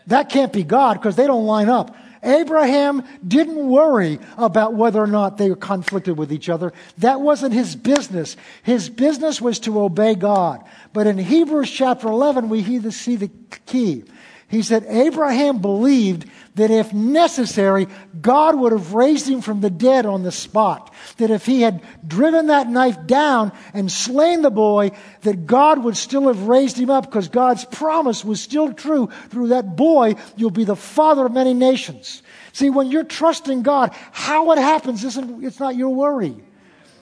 [0.08, 1.96] That can't be God because they don't line up.
[2.24, 6.74] Abraham didn't worry about whether or not they were conflicted with each other.
[6.98, 8.36] That wasn't his business.
[8.64, 10.64] His business was to obey God.
[10.92, 13.30] But in Hebrews chapter 11, we see the
[13.68, 14.06] key.
[14.48, 17.88] He said, Abraham believed that if necessary,
[18.22, 20.94] God would have raised him from the dead on the spot.
[21.18, 24.92] That if he had driven that knife down and slain the boy,
[25.22, 29.10] that God would still have raised him up because God's promise was still true.
[29.30, 32.24] Through that boy, you'll be the father of many nations.
[32.54, 36.45] See, when you're trusting God, how it happens isn't, it's not your worry.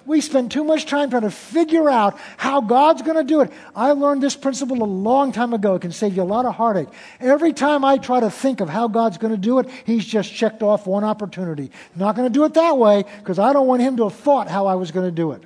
[0.06, 3.52] We spend too much time trying to figure out how God's going to do it.
[3.76, 5.76] I learned this principle a long time ago.
[5.76, 6.90] It can save you a lot of heartache.
[7.20, 10.34] Every time I try to think of how God's going to do it, He's just
[10.34, 11.72] checked off one opportunity.
[11.96, 14.50] Not going to do it that way because I don't want Him to have thought
[14.50, 15.44] how I was going to do it.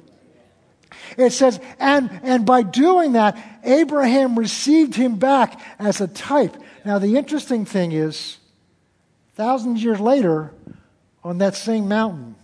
[1.18, 6.56] It says, and, and by doing that, Abraham received him back as a type.
[6.86, 8.38] Now, the interesting thing is,
[9.36, 10.54] thousands of years later,
[11.24, 12.36] on that same mountain,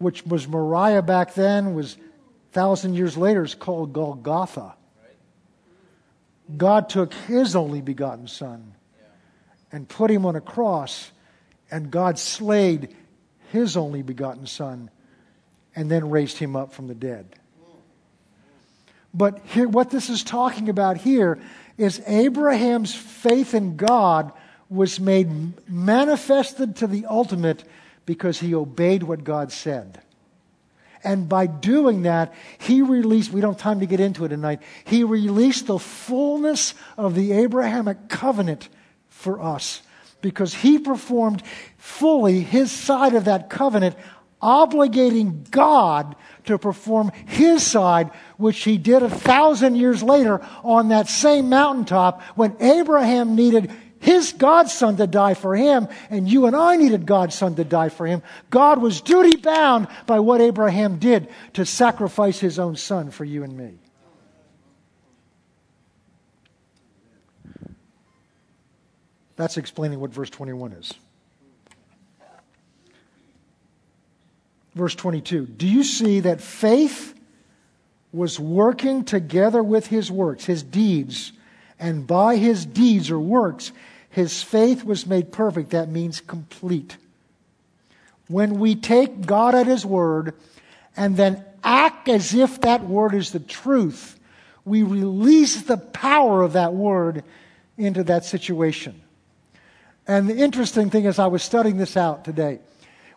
[0.00, 1.98] which was Moriah back then, was
[2.52, 4.74] thousand years later, is called Golgotha.
[6.56, 8.74] God took his only begotten son
[9.70, 11.12] and put him on a cross,
[11.70, 12.96] and God slayed
[13.52, 14.90] his only begotten son
[15.76, 17.36] and then raised him up from the dead.
[19.12, 21.38] But here, what this is talking about here
[21.76, 24.32] is Abraham's faith in God
[24.70, 25.28] was made
[25.68, 27.64] manifested to the ultimate
[28.10, 30.00] because he obeyed what God said.
[31.04, 34.62] And by doing that, he released, we don't have time to get into it tonight,
[34.82, 38.68] he released the fullness of the Abrahamic covenant
[39.10, 39.82] for us
[40.22, 41.40] because he performed
[41.76, 43.94] fully his side of that covenant,
[44.42, 51.08] obligating God to perform his side, which he did a thousand years later on that
[51.08, 56.56] same mountaintop when Abraham needed his God's son to die for him, and you and
[56.56, 58.22] I needed God's son to die for him.
[58.48, 63.44] God was duty bound by what Abraham did to sacrifice his own son for you
[63.44, 63.74] and me.
[69.36, 70.92] That's explaining what verse 21 is.
[74.74, 77.14] Verse 22 Do you see that faith
[78.12, 81.32] was working together with his works, his deeds,
[81.78, 83.72] and by his deeds or works,
[84.10, 85.70] his faith was made perfect?
[85.70, 86.96] That means complete.
[88.28, 90.34] When we take God at his word
[90.96, 94.18] and then act as if that word is the truth,
[94.64, 97.24] we release the power of that word
[97.78, 99.00] into that situation.
[100.06, 102.58] And the interesting thing is, I was studying this out today,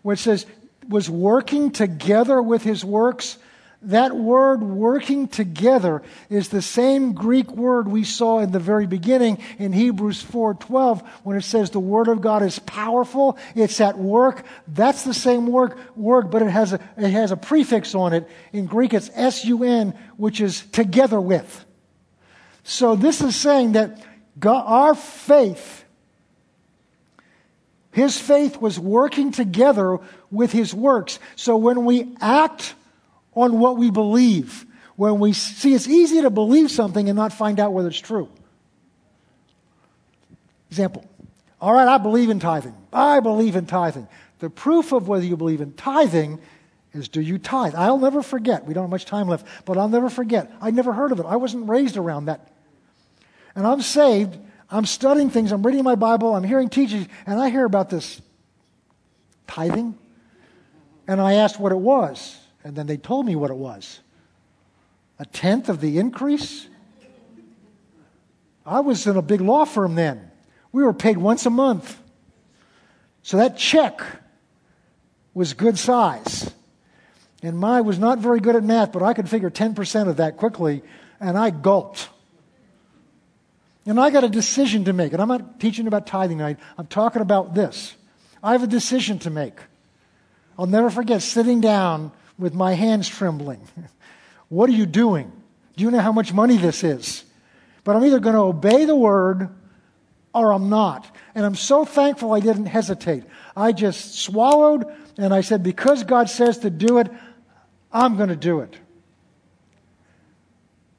[0.04, 0.46] where it says,
[0.88, 3.38] was working together with his works.
[3.84, 9.40] That word working together is the same Greek word we saw in the very beginning
[9.60, 14.46] in Hebrews 4:12 when it says the word of God is powerful, it's at work.
[14.68, 18.30] That's the same word, word but it has a, it has a prefix on it.
[18.54, 21.66] In Greek it's S-U-N, which is together with.
[22.64, 24.02] So this is saying that
[24.40, 25.84] God, our faith
[27.94, 30.00] his faith was working together
[30.32, 31.20] with his works.
[31.36, 32.74] So when we act
[33.36, 34.66] on what we believe,
[34.96, 38.30] when we see it's easy to believe something and not find out whether it's true.
[40.70, 41.06] Example.
[41.60, 42.76] All right, I believe in tithing.
[42.92, 44.08] I believe in tithing.
[44.40, 46.40] The proof of whether you believe in tithing
[46.94, 47.74] is do you tithe?
[47.76, 48.66] I'll never forget.
[48.66, 50.52] We don't have much time left, but I'll never forget.
[50.62, 51.26] I never heard of it.
[51.26, 52.52] I wasn't raised around that.
[53.56, 54.38] And I'm saved
[54.74, 58.20] I'm studying things, I'm reading my Bible, I'm hearing teachings, and I hear about this
[59.46, 59.96] tithing.
[61.08, 64.00] And I asked what it was, and then they told me what it was
[65.20, 66.68] a tenth of the increase.
[68.66, 70.32] I was in a big law firm then.
[70.72, 72.00] We were paid once a month.
[73.22, 74.02] So that check
[75.34, 76.52] was good size.
[77.42, 80.38] And my was not very good at math, but I could figure 10% of that
[80.38, 80.82] quickly,
[81.20, 82.10] and I gulped.
[83.86, 85.14] And I got a decision to make.
[85.14, 86.58] And I'm not teaching about tithing tonight.
[86.78, 87.96] I'm talking about this.
[88.42, 89.56] I have a decision to make.
[90.58, 92.12] I'll never forget sitting down
[92.44, 93.66] with my hands trembling.
[94.50, 95.32] what are you doing?
[95.78, 97.24] Do you know how much money this is?
[97.86, 99.48] But I'm either going to obey the word
[100.34, 101.10] or I'm not.
[101.36, 103.24] And I'm so thankful I didn't hesitate.
[103.56, 104.86] I just swallowed
[105.18, 107.10] and I said, because God says to do it,
[107.94, 108.76] I'm going to do it.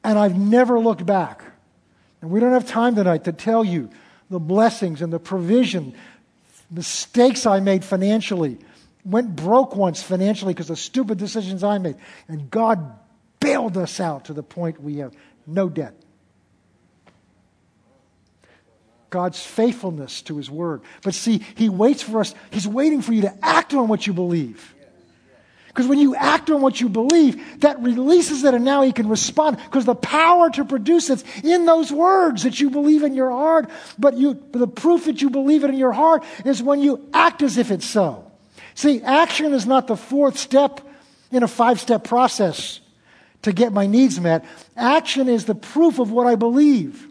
[0.02, 1.44] And I've never looked back.
[2.22, 3.90] And we don't have time tonight to tell you
[4.30, 5.94] the blessings and the provision,
[6.70, 8.56] mistakes I made financially.
[9.04, 11.96] Went broke once financially because of stupid decisions I made.
[12.28, 12.98] And God
[13.38, 15.14] bailed us out to the point we have
[15.46, 15.94] no debt.
[19.10, 20.82] God's faithfulness to His Word.
[21.02, 24.12] But see, He waits for us, He's waiting for you to act on what you
[24.12, 24.74] believe.
[25.68, 29.08] Because when you act on what you believe, that releases it and now he can
[29.08, 29.56] respond.
[29.56, 33.68] Because the power to produce it's in those words that you believe in your heart.
[33.98, 37.42] But you, the proof that you believe it in your heart is when you act
[37.42, 38.23] as if it's so.
[38.74, 40.80] See, action is not the fourth step
[41.30, 42.80] in a five step process
[43.42, 44.44] to get my needs met.
[44.76, 47.08] Action is the proof of what I believe.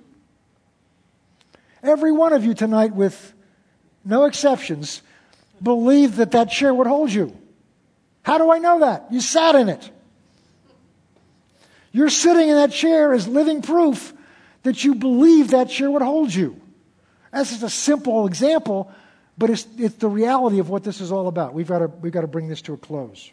[1.82, 3.34] Every one of you tonight, with
[4.06, 5.02] no exceptions,
[5.62, 7.38] believed that that chair would hold you.
[8.24, 9.08] How do I know that?
[9.12, 9.90] You sat in it.
[11.92, 14.14] You're sitting in that chair as living proof
[14.64, 16.60] that you believe that chair would hold you.
[17.32, 18.92] That's just a simple example,
[19.38, 21.54] but it's, it's the reality of what this is all about.
[21.54, 23.32] We've got, to, we've got to bring this to a close.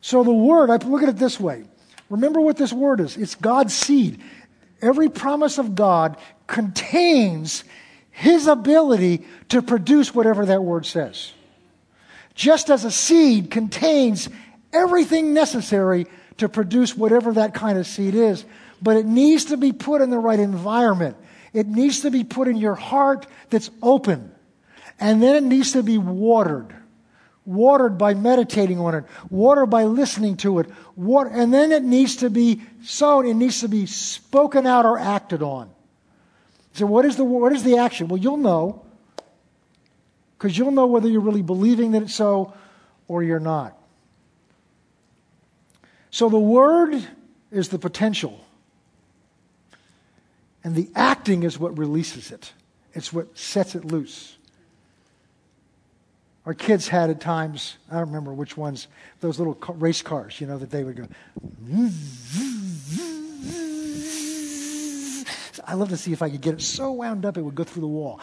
[0.00, 1.64] So the word, I look at it this way.
[2.10, 4.20] Remember what this word is it's God's seed.
[4.82, 7.64] Every promise of God contains
[8.10, 11.32] his ability to produce whatever that word says
[12.34, 14.28] just as a seed contains
[14.72, 16.06] everything necessary
[16.38, 18.44] to produce whatever that kind of seed is.
[18.82, 21.16] But it needs to be put in the right environment.
[21.54, 24.32] It needs to be put in your heart that's open.
[25.00, 26.74] And then it needs to be watered.
[27.46, 32.16] Watered by meditating on it, watered by listening to it, water, and then it needs
[32.16, 35.70] to be sown, it needs to be spoken out or acted on.
[36.72, 38.08] So, what is the, what is the action?
[38.08, 38.84] Well, you'll know
[40.44, 42.52] because you'll know whether you're really believing that it's so
[43.08, 43.74] or you're not.
[46.10, 47.02] So the word
[47.50, 48.44] is the potential,
[50.64, 52.52] and the acting is what releases it,
[52.94, 54.36] it's what sets it loose.
[56.46, 58.86] Our kids had at times, I don't remember which ones,
[59.20, 61.06] those little race cars, you know, that they would go.
[65.66, 67.64] I love to see if I could get it so wound up it would go
[67.64, 68.20] through the wall.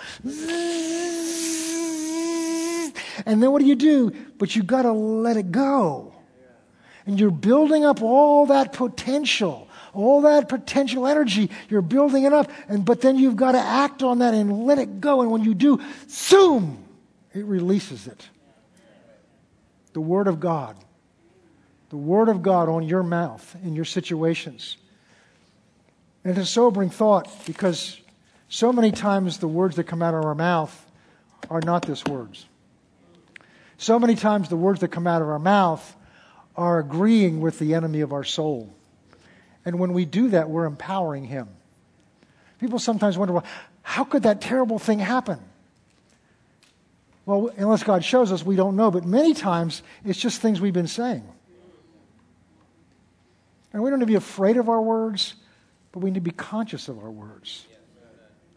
[3.25, 4.11] And then what do you do?
[4.37, 6.13] But you got to let it go.
[7.07, 11.49] And you're building up all that potential, all that potential energy.
[11.69, 12.49] You're building it up.
[12.67, 15.21] And, but then you've got to act on that and let it go.
[15.21, 15.79] And when you do,
[16.09, 16.83] zoom,
[17.33, 18.29] it releases it.
[19.93, 20.77] The Word of God.
[21.89, 24.77] The Word of God on your mouth in your situations.
[26.23, 27.99] And it's a sobering thought because
[28.47, 30.85] so many times the words that come out of our mouth
[31.49, 32.45] are not this words.
[33.77, 35.95] So many times the words that come out of our mouth
[36.55, 38.75] are agreeing with the enemy of our soul.
[39.65, 41.47] And when we do that, we're empowering him.
[42.59, 43.45] People sometimes wonder, well,
[43.81, 45.39] how could that terrible thing happen?
[47.25, 48.91] Well, unless God shows us, we don't know.
[48.91, 51.23] But many times, it's just things we've been saying.
[53.73, 55.35] And we don't need to be afraid of our words,
[55.91, 57.65] but we need to be conscious of our words.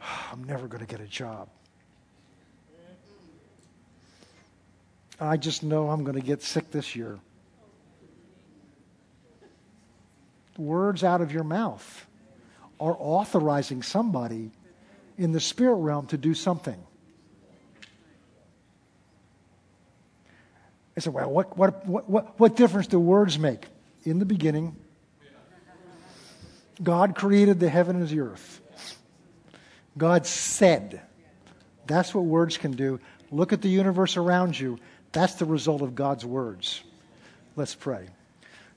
[0.33, 1.49] I'm never going to get a job.
[5.21, 7.21] I just know I'm going to get sick this year.
[10.57, 12.07] Words out of your mouth
[12.79, 14.53] are authorizing somebody
[15.19, 16.81] in the spirit realm to do something.
[20.97, 23.67] I said, well, what, what, what, what difference do words make?
[24.05, 24.77] In the beginning,
[26.83, 28.61] God created the heaven and the earth.
[29.97, 31.01] God said.
[31.87, 33.01] That's what words can do.
[33.31, 34.79] Look at the universe around you.
[35.13, 36.83] That's the result of God's words.
[37.57, 38.09] Let's pray.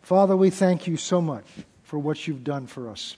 [0.07, 1.43] Father, we thank you so much
[1.83, 3.17] for what you've done for us.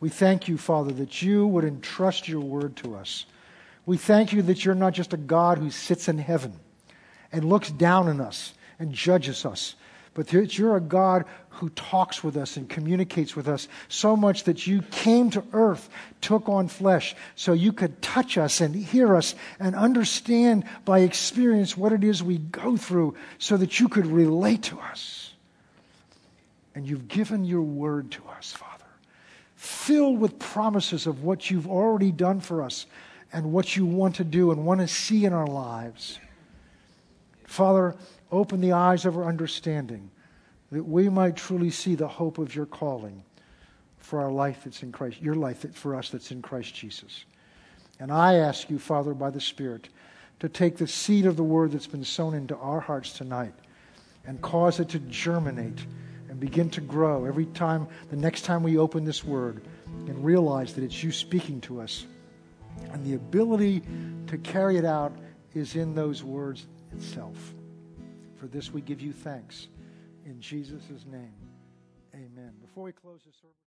[0.00, 3.24] We thank you, Father, that you would entrust your word to us.
[3.86, 6.60] We thank you that you're not just a God who sits in heaven
[7.32, 9.76] and looks down on us and judges us,
[10.12, 14.44] but that you're a God who talks with us and communicates with us so much
[14.44, 15.88] that you came to earth,
[16.20, 21.78] took on flesh, so you could touch us and hear us and understand by experience
[21.78, 25.29] what it is we go through so that you could relate to us.
[26.74, 28.84] And you've given your word to us, Father,
[29.56, 32.86] filled with promises of what you've already done for us
[33.32, 36.18] and what you want to do and want to see in our lives.
[37.44, 37.96] Father,
[38.32, 40.10] Open the eyes of our understanding
[40.70, 43.24] that we might truly see the hope of your calling
[43.98, 47.24] for our life that's in Christ, your life for us that's in Christ Jesus.
[47.98, 49.88] And I ask you, Father, by the Spirit,
[50.38, 53.52] to take the seed of the word that's been sown into our hearts tonight
[54.24, 55.84] and cause it to germinate
[56.40, 59.62] begin to grow every time, the next time we open this word
[60.06, 62.06] and realize that it's you speaking to us.
[62.92, 63.82] And the ability
[64.26, 65.12] to carry it out
[65.54, 67.54] is in those words itself.
[68.36, 69.68] For this we give you thanks.
[70.24, 71.34] In Jesus' name,
[72.14, 72.52] amen.
[72.60, 73.59] Before we close this service,